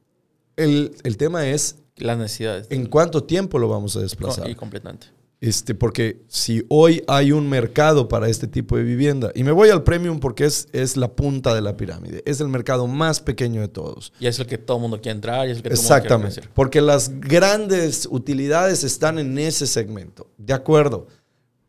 El, 0.56 0.94
el 1.04 1.16
tema 1.16 1.46
es... 1.46 1.76
Las 1.96 2.18
necesidades. 2.18 2.66
¿En 2.70 2.86
cuánto 2.86 3.24
tiempo 3.24 3.58
lo 3.58 3.68
vamos 3.68 3.96
a 3.96 4.00
desplazar? 4.00 4.48
Y 4.48 4.54
completamente. 4.54 5.08
Este, 5.40 5.74
porque 5.74 6.22
si 6.28 6.66
hoy 6.68 7.02
hay 7.06 7.32
un 7.32 7.48
mercado 7.48 8.08
para 8.08 8.28
este 8.28 8.46
tipo 8.46 8.76
de 8.76 8.82
vivienda, 8.82 9.32
y 9.34 9.42
me 9.42 9.52
voy 9.52 9.70
al 9.70 9.82
premium 9.82 10.20
porque 10.20 10.44
es, 10.44 10.68
es 10.72 10.98
la 10.98 11.12
punta 11.12 11.54
de 11.54 11.62
la 11.62 11.78
pirámide, 11.78 12.22
es 12.26 12.42
el 12.42 12.48
mercado 12.48 12.86
más 12.86 13.20
pequeño 13.20 13.62
de 13.62 13.68
todos. 13.68 14.12
Y 14.20 14.26
es 14.26 14.38
el 14.38 14.46
que 14.46 14.58
todo 14.58 14.76
el 14.76 14.82
mundo 14.82 15.00
quiere 15.00 15.16
entrar, 15.16 15.48
y 15.48 15.52
es 15.52 15.56
el 15.56 15.62
que 15.62 15.70
todo 15.70 15.80
el 15.80 16.18
mundo 16.18 16.28
quiere 16.28 16.48
porque 16.52 16.82
las 16.82 17.20
grandes 17.20 18.06
utilidades 18.10 18.84
están 18.84 19.18
en 19.18 19.38
ese 19.38 19.66
segmento, 19.66 20.26
de 20.36 20.52
acuerdo. 20.52 21.06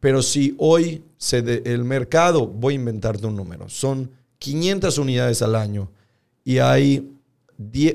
Pero 0.01 0.21
si 0.21 0.53
hoy 0.57 1.03
se 1.17 1.37
el 1.63 1.85
mercado, 1.85 2.45
voy 2.45 2.73
a 2.73 2.75
inventarte 2.75 3.25
un 3.25 3.37
número, 3.37 3.69
son 3.69 4.11
500 4.39 4.97
unidades 4.97 5.41
al 5.41 5.55
año 5.55 5.89
y 6.43 6.57
hay 6.57 7.07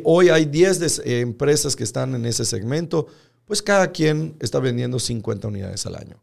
hoy 0.05 0.29
hay 0.29 0.45
10 0.45 1.03
empresas 1.05 1.75
que 1.77 1.85
están 1.85 2.15
en 2.15 2.25
ese 2.25 2.45
segmento, 2.45 3.09
pues 3.45 3.63
cada 3.63 3.91
quien 3.91 4.37
está 4.41 4.61
vendiendo 4.61 4.99
50 4.99 5.49
unidades 5.49 5.85
al 5.87 5.97
año. 5.97 6.23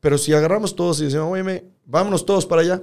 Pero 0.00 0.18
si 0.18 0.32
agarramos 0.32 0.74
todos 0.74 1.00
y 1.00 1.04
decimos, 1.04 1.28
oye, 1.30 1.64
vámonos 1.86 2.26
todos 2.26 2.44
para 2.44 2.62
allá. 2.62 2.82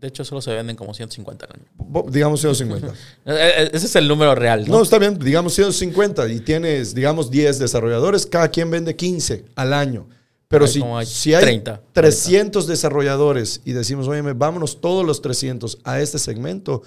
De 0.00 0.08
hecho, 0.08 0.24
solo 0.24 0.40
se 0.40 0.52
venden 0.52 0.76
como 0.76 0.92
150 0.92 1.46
al 1.46 1.52
año. 1.60 2.04
Digamos 2.10 2.40
150. 2.40 2.88
E, 3.26 3.32
e, 3.32 3.70
ese 3.72 3.86
es 3.86 3.96
el 3.96 4.08
número 4.08 4.34
real. 4.34 4.64
¿no? 4.66 4.76
no, 4.76 4.82
está 4.82 4.98
bien, 4.98 5.18
digamos 5.18 5.54
150 5.54 6.28
y 6.28 6.40
tienes, 6.40 6.94
digamos, 6.94 7.30
10 7.30 7.58
desarrolladores, 7.58 8.26
cada 8.26 8.48
quien 8.48 8.70
vende 8.70 8.94
15 8.94 9.46
al 9.54 9.72
año. 9.72 10.06
Pero 10.48 10.66
si, 10.66 10.82
hay, 10.82 11.06
si 11.06 11.34
hay 11.34 11.62
300 11.92 12.66
desarrolladores 12.66 13.60
y 13.66 13.72
decimos, 13.72 14.08
oye, 14.08 14.22
vámonos 14.32 14.80
todos 14.80 15.04
los 15.04 15.20
300 15.20 15.78
a 15.84 16.00
este 16.00 16.18
segmento, 16.18 16.82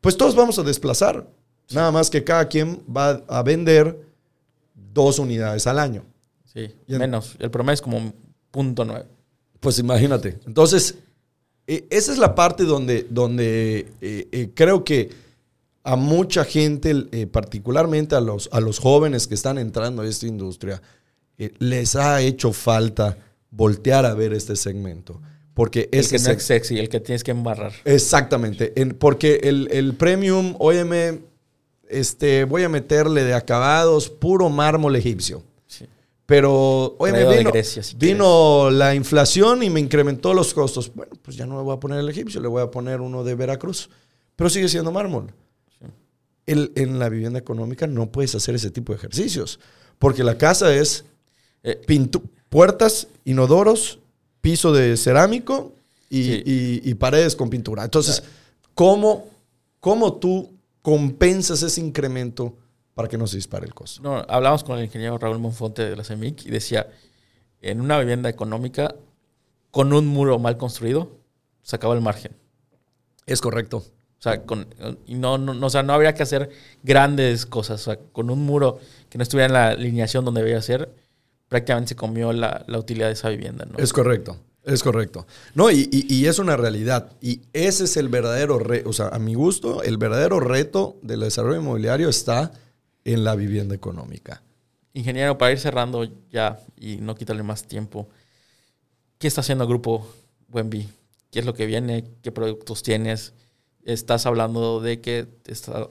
pues 0.00 0.16
todos 0.16 0.34
vamos 0.34 0.58
a 0.58 0.64
desplazar. 0.64 1.28
Nada 1.70 1.92
más 1.92 2.10
que 2.10 2.24
cada 2.24 2.48
quien 2.48 2.82
va 2.94 3.22
a 3.28 3.42
vender 3.44 3.98
dos 4.74 5.20
unidades 5.20 5.66
al 5.68 5.78
año. 5.78 6.04
Sí, 6.52 6.74
menos. 6.88 7.36
El 7.38 7.50
promedio 7.50 7.74
es 7.74 7.82
como 7.82 8.12
punto 8.50 8.84
nueve. 8.84 9.06
Pues 9.60 9.78
imagínate. 9.78 10.40
Entonces, 10.44 10.96
e, 11.66 11.86
esa 11.88 12.12
es 12.12 12.18
la 12.18 12.34
parte 12.34 12.64
donde, 12.64 13.06
donde 13.08 13.92
eh, 14.00 14.28
eh, 14.32 14.50
creo 14.54 14.84
que 14.84 15.10
a 15.84 15.96
mucha 15.96 16.44
gente, 16.44 17.06
eh, 17.12 17.26
particularmente 17.26 18.14
a 18.14 18.20
los, 18.20 18.48
a 18.52 18.60
los 18.60 18.78
jóvenes 18.78 19.26
que 19.26 19.34
están 19.34 19.58
entrando 19.58 20.02
a 20.02 20.06
esta 20.06 20.26
industria, 20.26 20.82
les 21.36 21.96
ha 21.96 22.20
hecho 22.20 22.52
falta 22.52 23.18
voltear 23.50 24.06
a 24.06 24.14
ver 24.14 24.32
este 24.32 24.56
segmento. 24.56 25.20
Porque 25.54 25.88
el 25.92 26.08
que 26.08 26.18
no 26.18 26.30
es 26.30 26.42
sexy, 26.42 26.78
el 26.78 26.88
que 26.88 27.00
tienes 27.00 27.22
que 27.22 27.30
embarrar. 27.30 27.72
Exactamente. 27.84 28.72
porque 28.98 29.40
el, 29.42 29.68
el 29.70 29.94
premium, 29.94 30.54
óyeme, 30.58 31.20
este, 31.88 32.44
voy 32.44 32.62
a 32.62 32.68
meterle 32.68 33.22
de 33.22 33.34
acabados 33.34 34.08
puro 34.08 34.48
mármol 34.48 34.96
egipcio. 34.96 35.42
Pero, 36.24 36.96
oye, 36.98 37.12
vino, 37.36 37.52
vino 37.96 38.70
la 38.70 38.94
inflación 38.94 39.62
y 39.62 39.68
me 39.68 39.80
incrementó 39.80 40.32
los 40.32 40.54
costos. 40.54 40.90
Bueno, 40.94 41.12
pues 41.20 41.36
ya 41.36 41.44
no 41.44 41.56
me 41.56 41.62
voy 41.62 41.76
a 41.76 41.80
poner 41.80 41.98
el 41.98 42.08
egipcio, 42.08 42.40
le 42.40 42.48
voy 42.48 42.62
a 42.62 42.70
poner 42.70 43.02
uno 43.02 43.22
de 43.22 43.34
Veracruz. 43.34 43.90
Pero 44.34 44.48
sigue 44.48 44.68
siendo 44.68 44.92
mármol. 44.92 45.34
en 46.46 46.98
la 46.98 47.08
vivienda 47.10 47.38
económica 47.38 47.86
no 47.86 48.10
puedes 48.10 48.34
hacer 48.34 48.54
ese 48.54 48.70
tipo 48.70 48.92
de 48.92 48.98
ejercicios. 48.98 49.60
Porque 49.98 50.24
la 50.24 50.38
casa 50.38 50.74
es 50.74 51.04
eh, 51.62 51.80
puertas, 52.48 53.08
inodoros, 53.24 53.98
piso 54.40 54.72
de 54.72 54.96
cerámico 54.96 55.72
y, 56.10 56.94
paredes 56.94 57.36
con 57.36 57.48
pintura. 57.48 57.84
Entonces, 57.84 58.22
¿cómo, 58.74 59.26
¿cómo 59.80 60.14
tú 60.14 60.50
compensas 60.82 61.62
ese 61.62 61.80
incremento 61.80 62.56
para 62.94 63.08
que 63.08 63.16
no 63.16 63.26
se 63.26 63.36
dispare 63.36 63.66
el 63.66 63.74
costo. 63.74 64.02
No, 64.02 64.24
hablamos 64.28 64.64
con 64.64 64.78
el 64.78 64.84
ingeniero 64.84 65.16
Raúl 65.16 65.38
Monfonte 65.38 65.88
de 65.88 65.96
la 65.96 66.04
CEMIC 66.04 66.46
y 66.46 66.50
decía, 66.50 66.88
en 67.60 67.80
una 67.80 67.98
vivienda 67.98 68.28
económica, 68.28 68.94
con 69.70 69.92
un 69.92 70.06
muro 70.06 70.38
mal 70.38 70.58
construido, 70.58 71.10
se 71.62 71.76
acaba 71.76 71.94
el 71.94 72.02
margen. 72.02 72.32
Es 73.24 73.40
correcto. 73.40 73.78
O 73.78 74.22
sea, 74.22 74.42
con, 74.42 74.66
y 75.06 75.14
no, 75.14 75.38
no, 75.38 75.66
o 75.66 75.70
sea, 75.70 75.82
no 75.82 75.94
habría 75.94 76.14
que 76.14 76.22
hacer 76.22 76.50
grandes 76.82 77.46
cosas. 77.46 77.80
O 77.80 77.84
sea, 77.84 77.98
con 78.12 78.30
un 78.30 78.44
muro 78.44 78.78
que 79.08 79.18
no 79.18 79.22
estuviera 79.22 79.46
en 79.46 79.52
la 79.52 79.68
alineación 79.70 80.24
donde 80.24 80.42
debía 80.42 80.60
ser, 80.60 80.92
prácticamente 81.52 81.90
se 81.90 81.96
comió 81.96 82.32
la, 82.32 82.64
la 82.66 82.78
utilidad 82.78 83.08
de 83.08 83.12
esa 83.12 83.28
vivienda. 83.28 83.66
¿no? 83.66 83.76
Es 83.76 83.92
correcto. 83.92 84.38
Es 84.64 84.82
correcto. 84.82 85.26
No, 85.54 85.70
y, 85.70 86.24
es 86.26 86.38
una 86.38 86.56
realidad. 86.56 87.10
Y 87.20 87.42
ese 87.52 87.84
es 87.84 87.96
el 87.96 88.08
verdadero 88.08 88.58
reto, 88.58 88.88
o 88.88 88.92
sea, 88.92 89.08
a 89.08 89.18
mi 89.18 89.34
gusto, 89.34 89.82
el 89.82 89.98
verdadero 89.98 90.38
reto 90.40 90.96
del 91.02 91.20
desarrollo 91.20 91.60
inmobiliario 91.60 92.08
está 92.08 92.52
en 93.04 93.24
la 93.24 93.34
vivienda 93.34 93.74
económica. 93.74 94.40
Ingeniero, 94.94 95.36
para 95.36 95.52
ir 95.52 95.58
cerrando 95.58 96.08
ya 96.30 96.60
y 96.76 96.96
no 96.96 97.16
quitarle 97.16 97.42
más 97.42 97.64
tiempo, 97.64 98.08
¿qué 99.18 99.26
está 99.26 99.40
haciendo 99.40 99.64
el 99.64 99.68
grupo 99.68 100.08
Buenbi? 100.48 100.88
¿Qué 101.30 101.40
es 101.40 101.44
lo 101.44 101.54
que 101.54 101.66
viene? 101.66 102.04
¿Qué 102.22 102.30
productos 102.30 102.82
tienes? 102.82 103.34
Estás 103.84 104.26
hablando 104.26 104.80
de 104.80 105.00
que 105.00 105.26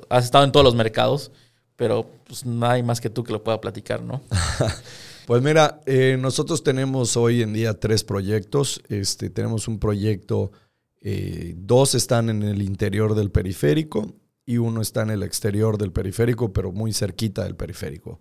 has 0.09 0.23
estado 0.23 0.45
en 0.45 0.51
todos 0.53 0.63
los 0.63 0.75
mercados, 0.75 1.31
pero 1.75 2.09
pues 2.25 2.45
nadie 2.45 2.83
más 2.83 3.01
que 3.01 3.09
tú 3.09 3.25
que 3.25 3.33
lo 3.33 3.43
pueda 3.43 3.59
platicar, 3.59 4.01
¿no? 4.01 4.21
Pues 5.25 5.43
mira, 5.43 5.81
eh, 5.85 6.17
nosotros 6.19 6.63
tenemos 6.63 7.15
hoy 7.15 7.41
en 7.41 7.53
día 7.53 7.79
tres 7.79 8.03
proyectos. 8.03 8.81
Este, 8.89 9.29
tenemos 9.29 9.67
un 9.67 9.79
proyecto, 9.79 10.51
eh, 10.99 11.53
dos 11.57 11.93
están 11.93 12.29
en 12.29 12.43
el 12.43 12.61
interior 12.61 13.13
del 13.13 13.29
periférico 13.29 14.15
y 14.45 14.57
uno 14.57 14.81
está 14.81 15.03
en 15.03 15.11
el 15.11 15.23
exterior 15.23 15.77
del 15.77 15.91
periférico, 15.91 16.51
pero 16.51 16.71
muy 16.71 16.91
cerquita 16.91 17.43
del 17.43 17.55
periférico. 17.55 18.19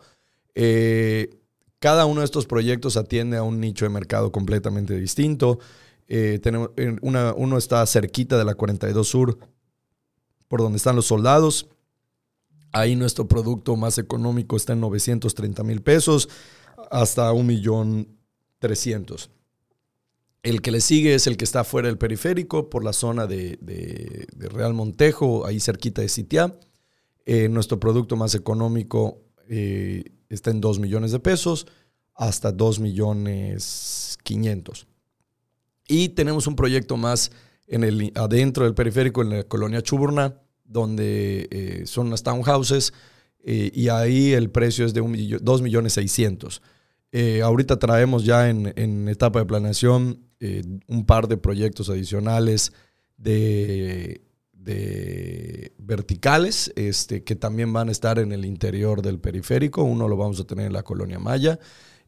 Eh, 0.55 1.31
cada 1.79 2.05
uno 2.05 2.21
de 2.21 2.27
estos 2.27 2.47
proyectos 2.47 2.99
atiende 2.99 3.39
a 3.39 3.43
un 3.43 3.61
nicho 3.61 3.87
de 3.87 3.91
mercado 3.91 4.31
completamente 4.31 4.95
distinto. 4.95 5.59
tenemos 6.07 6.71
uno 7.01 7.57
está 7.57 7.87
cerquita 7.87 8.37
de 8.37 8.45
la 8.45 8.55
42 8.55 9.09
Sur, 9.09 9.39
por 10.49 10.61
donde 10.61 10.77
están 10.77 10.97
los 10.97 11.07
soldados. 11.07 11.69
Ahí 12.73 12.95
nuestro 12.95 13.27
producto 13.27 13.75
más 13.77 13.97
económico 13.97 14.57
está 14.57 14.75
en 14.75 14.81
930 14.81 15.63
mil 15.65 15.81
pesos 15.81 16.29
hasta 16.91 17.33
un 17.33 17.47
millón 17.47 18.19
trescientos. 18.59 19.31
El 20.43 20.63
que 20.63 20.71
le 20.71 20.81
sigue 20.81 21.15
es 21.15 21.27
el 21.27 21.37
que 21.37 21.45
está 21.45 21.65
fuera 21.65 21.89
del 21.89 21.99
periférico, 21.99 22.71
por 22.71 22.83
la 22.85 22.93
zona 22.93 23.27
de, 23.27 23.59
Real 24.37 24.75
Montejo, 24.75 25.47
ahí 25.47 25.61
cerquita 25.61 26.03
de 26.03 26.09
Sitiá. 26.09 26.59
Eh, 27.27 27.49
nuestro 27.49 27.79
producto 27.79 28.17
más 28.17 28.35
económico 28.35 29.23
eh, 29.49 30.05
está 30.29 30.51
en 30.51 30.61
2 30.61 30.79
millones 30.79 31.13
de 31.13 31.21
pesos 31.21 31.67
hasta 32.15 32.53
2 32.53 32.81
millones 32.81 34.19
500. 34.25 34.87
Y 35.89 36.11
tenemos 36.11 36.47
un 36.47 36.57
proyecto 36.57 36.97
más 36.97 37.31
en 37.67 37.85
el, 37.85 38.13
adentro 38.15 38.65
del 38.65 38.75
periférico, 38.75 39.23
en 39.23 39.31
la 39.31 39.45
colonia 39.45 39.83
Chuburná, 39.83 40.41
donde 40.65 41.49
eh, 41.51 41.83
son 41.87 42.11
las 42.11 42.23
townhouses, 42.23 42.93
y 43.43 43.89
ahí 43.89 44.33
el 44.33 44.51
precio 44.51 44.85
es 44.85 44.93
de 44.93 45.01
2 45.41 45.63
millones 45.63 45.95
600. 45.95 46.61
Ahorita 47.43 47.79
traemos 47.79 48.25
ya 48.25 48.49
en, 48.49 49.09
etapa 49.09 49.41
de 49.41 49.47
planeación 49.47 50.31
eh, 50.41 50.63
un 50.87 51.05
par 51.05 51.29
de 51.29 51.37
proyectos 51.37 51.91
adicionales 51.91 52.73
de, 53.17 54.23
verticales 55.79 56.73
este, 56.77 57.25
que 57.25 57.35
también 57.35 57.73
van 57.73 57.89
a 57.89 57.93
estar 57.93 58.19
en 58.19 58.33
el 58.33 58.45
interior 58.45 59.03
del 59.03 59.19
periférico. 59.19 59.83
Uno 59.83 60.07
lo 60.09 60.17
vamos 60.17 60.39
a 60.41 60.45
tener 60.45 60.67
en 60.67 60.73
la 60.73 60.85
colonia 60.85 61.19
Maya. 61.19 61.59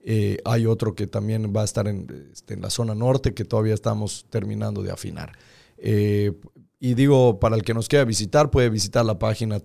Eh, 0.01 0.39
hay 0.45 0.67
otro 0.67 0.95
que 0.95 1.07
también 1.07 1.53
va 1.55 1.63
a 1.63 1.65
estar 1.65 1.89
en, 1.89 2.29
este, 2.33 2.55
en, 2.55 2.63
la 2.63 2.71
zona 2.71 2.95
norte 2.95 3.35
que 3.35 3.45
todavía 3.45 3.75
estamos 3.75 4.27
terminando 4.31 4.83
de 4.83 4.93
afinar. 4.93 5.33
Eh, 5.77 6.33
y 6.79 6.95
digo, 6.95 7.39
para 7.39 7.57
el 7.57 7.63
que 7.63 7.75
nos 7.75 7.89
quiera 7.89 8.05
visitar, 8.05 8.51
puede 8.51 8.71
visitar 8.71 9.05
la 9.05 9.19
página 9.19 9.61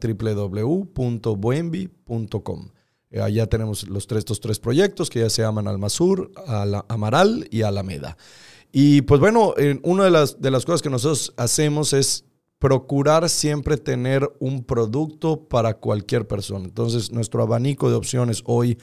www.buenvi.com. 3.11 3.23
allá 3.23 3.47
tenemos 3.47 3.87
los 3.87 4.07
tres, 4.07 4.19
estos 4.19 4.39
tres 4.39 4.59
proyectos 4.59 5.09
que 5.09 5.19
ya 5.19 5.29
se 5.29 5.41
llaman 5.41 5.67
Almasur, 5.67 6.31
Amaral 6.87 7.47
y 7.51 7.61
Alameda. 7.61 8.17
Y 8.71 9.01
pues 9.03 9.19
bueno, 9.19 9.53
una 9.83 10.03
de 10.03 10.11
las, 10.11 10.41
de 10.41 10.51
las 10.51 10.65
cosas 10.65 10.81
que 10.81 10.89
nosotros 10.89 11.33
hacemos 11.37 11.93
es 11.93 12.25
procurar 12.59 13.29
siempre 13.29 13.77
tener 13.77 14.29
un 14.39 14.63
producto 14.63 15.47
para 15.47 15.75
cualquier 15.75 16.27
persona. 16.27 16.65
Entonces, 16.65 17.11
nuestro 17.11 17.43
abanico 17.43 17.89
de 17.89 17.95
opciones 17.95 18.43
hoy 18.45 18.77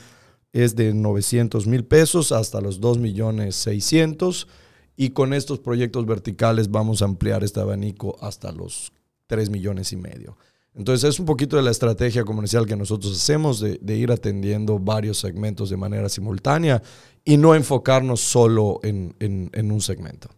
es 0.53 0.77
de 0.77 0.95
900 0.95 1.67
mil 1.67 1.85
pesos 1.85 2.31
hasta 2.31 2.61
los 2.61 2.81
2 2.81 2.99
millones 2.99 3.57
600 3.57 4.47
y 4.97 5.11
con 5.11 5.35
estos 5.35 5.59
proyectos 5.59 6.07
verticales 6.07 6.71
vamos 6.71 7.03
a 7.03 7.07
ampliar 7.07 7.43
este 7.43 7.61
abanico 7.61 8.17
hasta 8.21 8.53
los 8.53 8.93
3 9.27 9.51
millones 9.51 9.93
y 9.93 9.97
medio. 9.97 10.37
Entonces 10.77 11.09
es 11.09 11.21
un 11.21 11.27
poquito 11.27 11.57
de 11.57 11.63
la 11.63 11.71
estrategia 11.71 12.25
comercial 12.25 12.67
que 12.67 12.77
nosotros 12.77 13.17
hacemos 13.17 13.61
de, 13.61 13.97
ir 13.97 14.11
atendiendo 14.11 14.79
varios 14.79 15.19
segmentos 15.19 15.71
de 15.71 15.77
manera 15.77 16.09
simultánea 16.09 16.83
y 17.25 17.37
no 17.37 17.55
enfocarnos 17.55 18.21
solo 18.21 18.81
en, 18.83 19.15
un 19.71 19.81
segmento. 19.81 20.29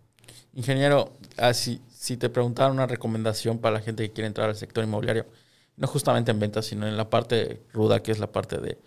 Ingeniero, 0.53 1.13
así, 1.39 1.81
ah, 1.83 1.91
si 1.91 2.17
te 2.17 2.29
preguntara 2.29 2.71
una 2.71 2.87
recomendación 2.87 3.59
para 3.59 3.79
la 3.79 3.81
gente 3.81 4.07
que 4.07 4.13
quiere 4.13 4.29
entrar 4.29 4.51
al 4.51 4.57
sector 4.57 4.85
inmobiliario, 4.85 5.27
no 5.77 5.87
justamente 5.87 6.31
en 6.31 6.39
ventas, 6.39 6.67
sino 6.67 6.87
en 6.87 6.97
la 6.97 7.09
parte 7.09 7.63
ruda, 7.73 8.03
que 8.03 8.13
es 8.13 8.19
la 8.19 8.31
parte 8.31 8.59
de 8.59 8.79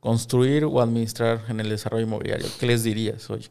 construir 0.00 0.64
o 0.64 0.80
administrar 0.80 1.42
en 1.48 1.60
el 1.60 1.70
desarrollo 1.70 2.04
inmobiliario, 2.04 2.46
¿qué 2.60 2.66
les 2.66 2.82
dirías 2.82 3.28
hoy? 3.30 3.48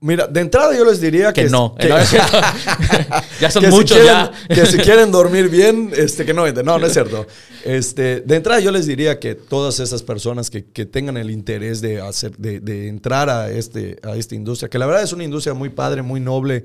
Mira, 0.00 0.26
de 0.26 0.40
entrada 0.40 0.76
yo 0.76 0.84
les 0.84 1.00
diría 1.00 1.32
que, 1.32 1.44
que 1.44 1.50
no. 1.50 1.74
ya 3.40 3.50
son 3.50 3.68
muchos 3.70 4.04
ya. 4.04 4.30
que 4.48 4.66
si 4.66 4.78
quieren 4.78 5.10
dormir 5.12 5.48
bien, 5.48 5.90
este, 5.96 6.24
que 6.24 6.34
no 6.34 6.50
No, 6.50 6.78
no 6.78 6.86
es 6.86 6.92
cierto. 6.92 7.26
Este, 7.64 8.20
de 8.20 8.36
entrada 8.36 8.60
yo 8.60 8.70
les 8.70 8.86
diría 8.86 9.18
que 9.18 9.34
todas 9.34 9.80
esas 9.80 10.02
personas 10.02 10.50
que, 10.50 10.62
tengan 10.62 11.16
el 11.16 11.30
interés 11.30 11.80
de 11.80 12.00
hacer, 12.00 12.36
de, 12.36 12.88
entrar 12.88 13.28
a 13.30 13.50
este, 13.50 13.98
a 14.02 14.16
esta 14.16 14.34
industria, 14.34 14.68
que 14.68 14.78
la 14.78 14.86
verdad 14.86 15.02
es 15.02 15.12
una 15.12 15.24
industria 15.24 15.54
muy 15.54 15.68
padre, 15.68 16.02
muy 16.02 16.20
noble, 16.20 16.64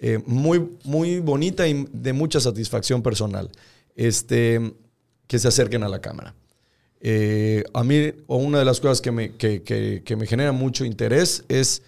eh, 0.00 0.20
muy, 0.26 0.70
muy 0.84 1.20
bonita 1.20 1.66
y 1.66 1.86
de 1.92 2.12
mucha 2.12 2.40
satisfacción 2.40 3.02
personal, 3.02 3.50
este, 3.96 4.74
que 5.26 5.38
se 5.38 5.48
acerquen 5.48 5.82
a 5.82 5.88
la 5.88 6.00
cámara. 6.00 6.34
Eh, 7.00 7.64
a 7.74 7.84
mí, 7.84 8.12
o 8.26 8.36
una 8.38 8.58
de 8.58 8.64
las 8.64 8.80
cosas 8.80 9.00
que 9.00 9.10
me, 9.10 9.32
que, 9.32 9.62
que 9.62 10.16
me 10.16 10.26
genera 10.26 10.52
mucho 10.52 10.84
interés 10.84 11.44
es 11.48 11.82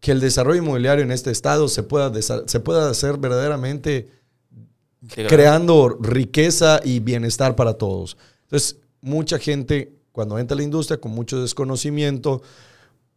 que 0.00 0.12
el 0.12 0.20
desarrollo 0.20 0.62
inmobiliario 0.62 1.04
en 1.04 1.12
este 1.12 1.30
estado 1.30 1.68
se 1.68 1.82
pueda, 1.82 2.10
se 2.22 2.60
pueda 2.60 2.90
hacer 2.90 3.18
verdaderamente 3.18 4.08
creando 5.28 5.96
riqueza 6.00 6.80
y 6.82 7.00
bienestar 7.00 7.54
para 7.54 7.74
todos. 7.74 8.16
Entonces, 8.44 8.78
mucha 9.00 9.38
gente 9.38 9.92
cuando 10.12 10.38
entra 10.38 10.54
a 10.54 10.58
la 10.58 10.62
industria 10.62 11.00
con 11.00 11.12
mucho 11.12 11.40
desconocimiento, 11.40 12.42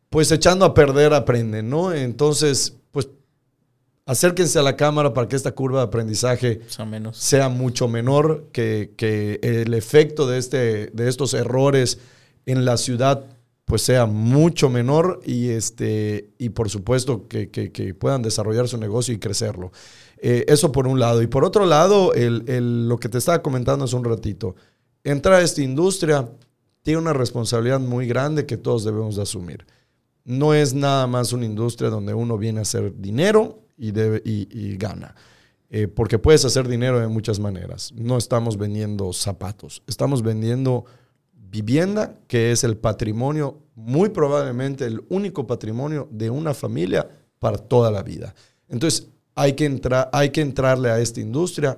pues 0.10 0.32
echando 0.32 0.66
a 0.66 0.74
perder 0.74 1.14
aprenden, 1.14 1.70
¿no? 1.70 1.92
Entonces, 1.92 2.76
pues 2.92 3.10
acérquense 4.06 4.60
a 4.60 4.62
la 4.62 4.76
cámara 4.76 5.14
para 5.14 5.28
que 5.28 5.36
esta 5.36 5.54
curva 5.54 5.80
de 5.80 5.86
aprendizaje 5.86 6.62
sea, 7.14 7.50
mucho 7.50 7.88
menor, 7.88 8.50
que, 8.52 8.94
que, 8.96 9.40
el 9.42 9.74
efecto 9.74 10.28
de, 10.28 10.38
este, 10.38 10.88
de 10.88 11.10
estos 11.10 11.34
errores 11.34 12.00
en 12.46 12.66
la 12.66 12.78
ciudad 12.78 13.26
pues 13.66 13.82
sea 13.82 14.06
mucho 14.06 14.70
menor 14.70 15.22
y, 15.26 15.50
este, 15.50 16.30
y 16.38 16.50
por 16.50 16.70
supuesto 16.70 17.28
que, 17.28 17.96
puedan 17.98 18.22
desarrollar 18.22 18.68
su 18.68 18.78
negocio 18.78 19.14
y 19.14 19.20
crecerlo. 19.20 19.72
Eh, 20.18 20.46
eso 20.48 20.72
por 20.72 20.88
un 20.88 21.00
lado. 21.00 21.22
Y 21.22 21.28
por 21.28 21.44
otro 21.44 21.66
lado, 21.66 22.14
el, 22.14 22.88
lo 22.88 22.98
que 22.98 23.10
te 23.10 23.18
estaba 23.18 23.42
comentando 23.42 23.86
hace 23.86 23.96
un 23.96 24.04
ratito, 24.04 24.56
entrar 25.04 25.36
a 25.36 25.42
esta 25.42 25.62
industria 25.62 26.30
tiene 26.82 27.00
una 27.00 27.14
responsabilidad 27.14 27.80
muy 27.80 28.08
grande 28.08 28.46
que 28.46 28.58
todos 28.58 28.84
debemos 28.84 29.16
de 29.16 29.24
asumir. 29.24 29.66
No 30.26 30.54
es 30.54 30.74
nada 30.74 31.08
más 31.08 31.34
una 31.34 31.46
industria 31.46 31.90
donde 31.90 32.14
uno 32.14 32.38
viene 32.38 32.60
a 32.60 32.64
hacer 32.64 32.94
dinero 32.98 33.64
y, 33.78 33.92
debe, 33.92 34.22
y, 34.26 34.78
gana. 34.78 35.16
Eh, 35.70 35.88
porque 35.88 36.20
puedes 36.20 36.46
hacer 36.46 36.68
dinero 36.68 37.00
de 37.00 37.08
muchas 37.08 37.40
maneras. 37.40 37.94
No 37.96 38.18
estamos 38.18 38.58
vendiendo 38.58 39.12
zapatos, 39.14 39.82
estamos 39.88 40.22
vendiendo 40.22 40.86
vivienda, 41.54 42.18
que 42.28 42.52
es 42.52 42.64
el 42.64 42.78
patrimonio, 42.78 43.60
muy 43.76 44.10
probablemente 44.10 44.86
el 44.86 45.04
único 45.10 45.46
patrimonio 45.46 46.08
de 46.10 46.32
una 46.32 46.56
familia 46.56 47.08
para 47.38 47.60
toda 47.60 47.92
la 47.92 48.02
vida. 48.02 48.34
Entonces, 48.68 49.08
hay 49.36 49.54
que, 49.54 49.66
entrar, 49.66 50.10
hay 50.12 50.32
que 50.32 50.42
entrarle 50.42 50.90
a 50.90 51.00
esta 51.00 51.22
industria 51.22 51.78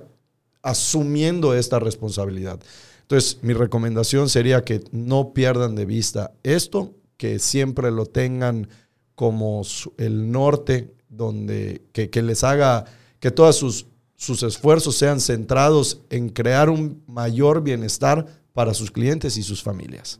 asumiendo 0.62 1.54
esta 1.54 1.78
responsabilidad. 1.78 2.58
Entonces, 3.02 3.38
mi 3.42 3.52
recomendación 3.52 4.30
sería 4.30 4.64
que 4.64 4.82
no 4.92 5.34
pierdan 5.34 5.74
de 5.74 5.84
vista 5.84 6.32
esto, 6.42 6.94
que 7.18 7.38
siempre 7.38 7.90
lo 7.90 8.06
tengan 8.06 8.68
como 9.14 9.60
el 9.98 10.32
norte, 10.32 10.94
donde 11.10 11.82
que, 11.92 12.22
les 12.22 12.44
haga 12.44 12.86
que 13.20 13.30
todos 13.30 13.56
sus, 13.56 13.86
sus 14.16 14.42
esfuerzos 14.42 14.96
sean 14.96 15.20
centrados 15.20 16.00
en 16.08 16.30
crear 16.30 16.70
un 16.70 17.02
mayor 17.06 17.62
bienestar 17.62 18.26
para 18.56 18.72
sus 18.72 18.90
clientes 18.90 19.36
y 19.36 19.42
sus 19.42 19.62
familias. 19.62 20.18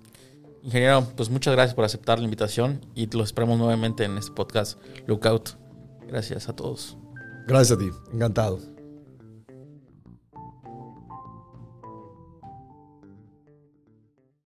Ingeniero, 0.63 1.09
pues 1.17 1.31
muchas 1.31 1.55
gracias 1.55 1.75
por 1.75 1.87
aceptar 1.87 2.19
la 2.19 2.27
invitación 2.27 2.85
y 2.95 3.07
lo 3.07 3.25
esperamos 3.25 3.59
nuevamente 3.59 4.05
en 4.05 4.19
este 4.19 4.31
podcast 4.33 4.79
Lookout. 5.07 5.57
Gracias 6.07 6.51
a 6.51 6.55
todos. 6.55 6.99
Gracias 7.47 7.79
a 7.79 7.81
ti, 7.81 7.91
encantado. 8.13 8.76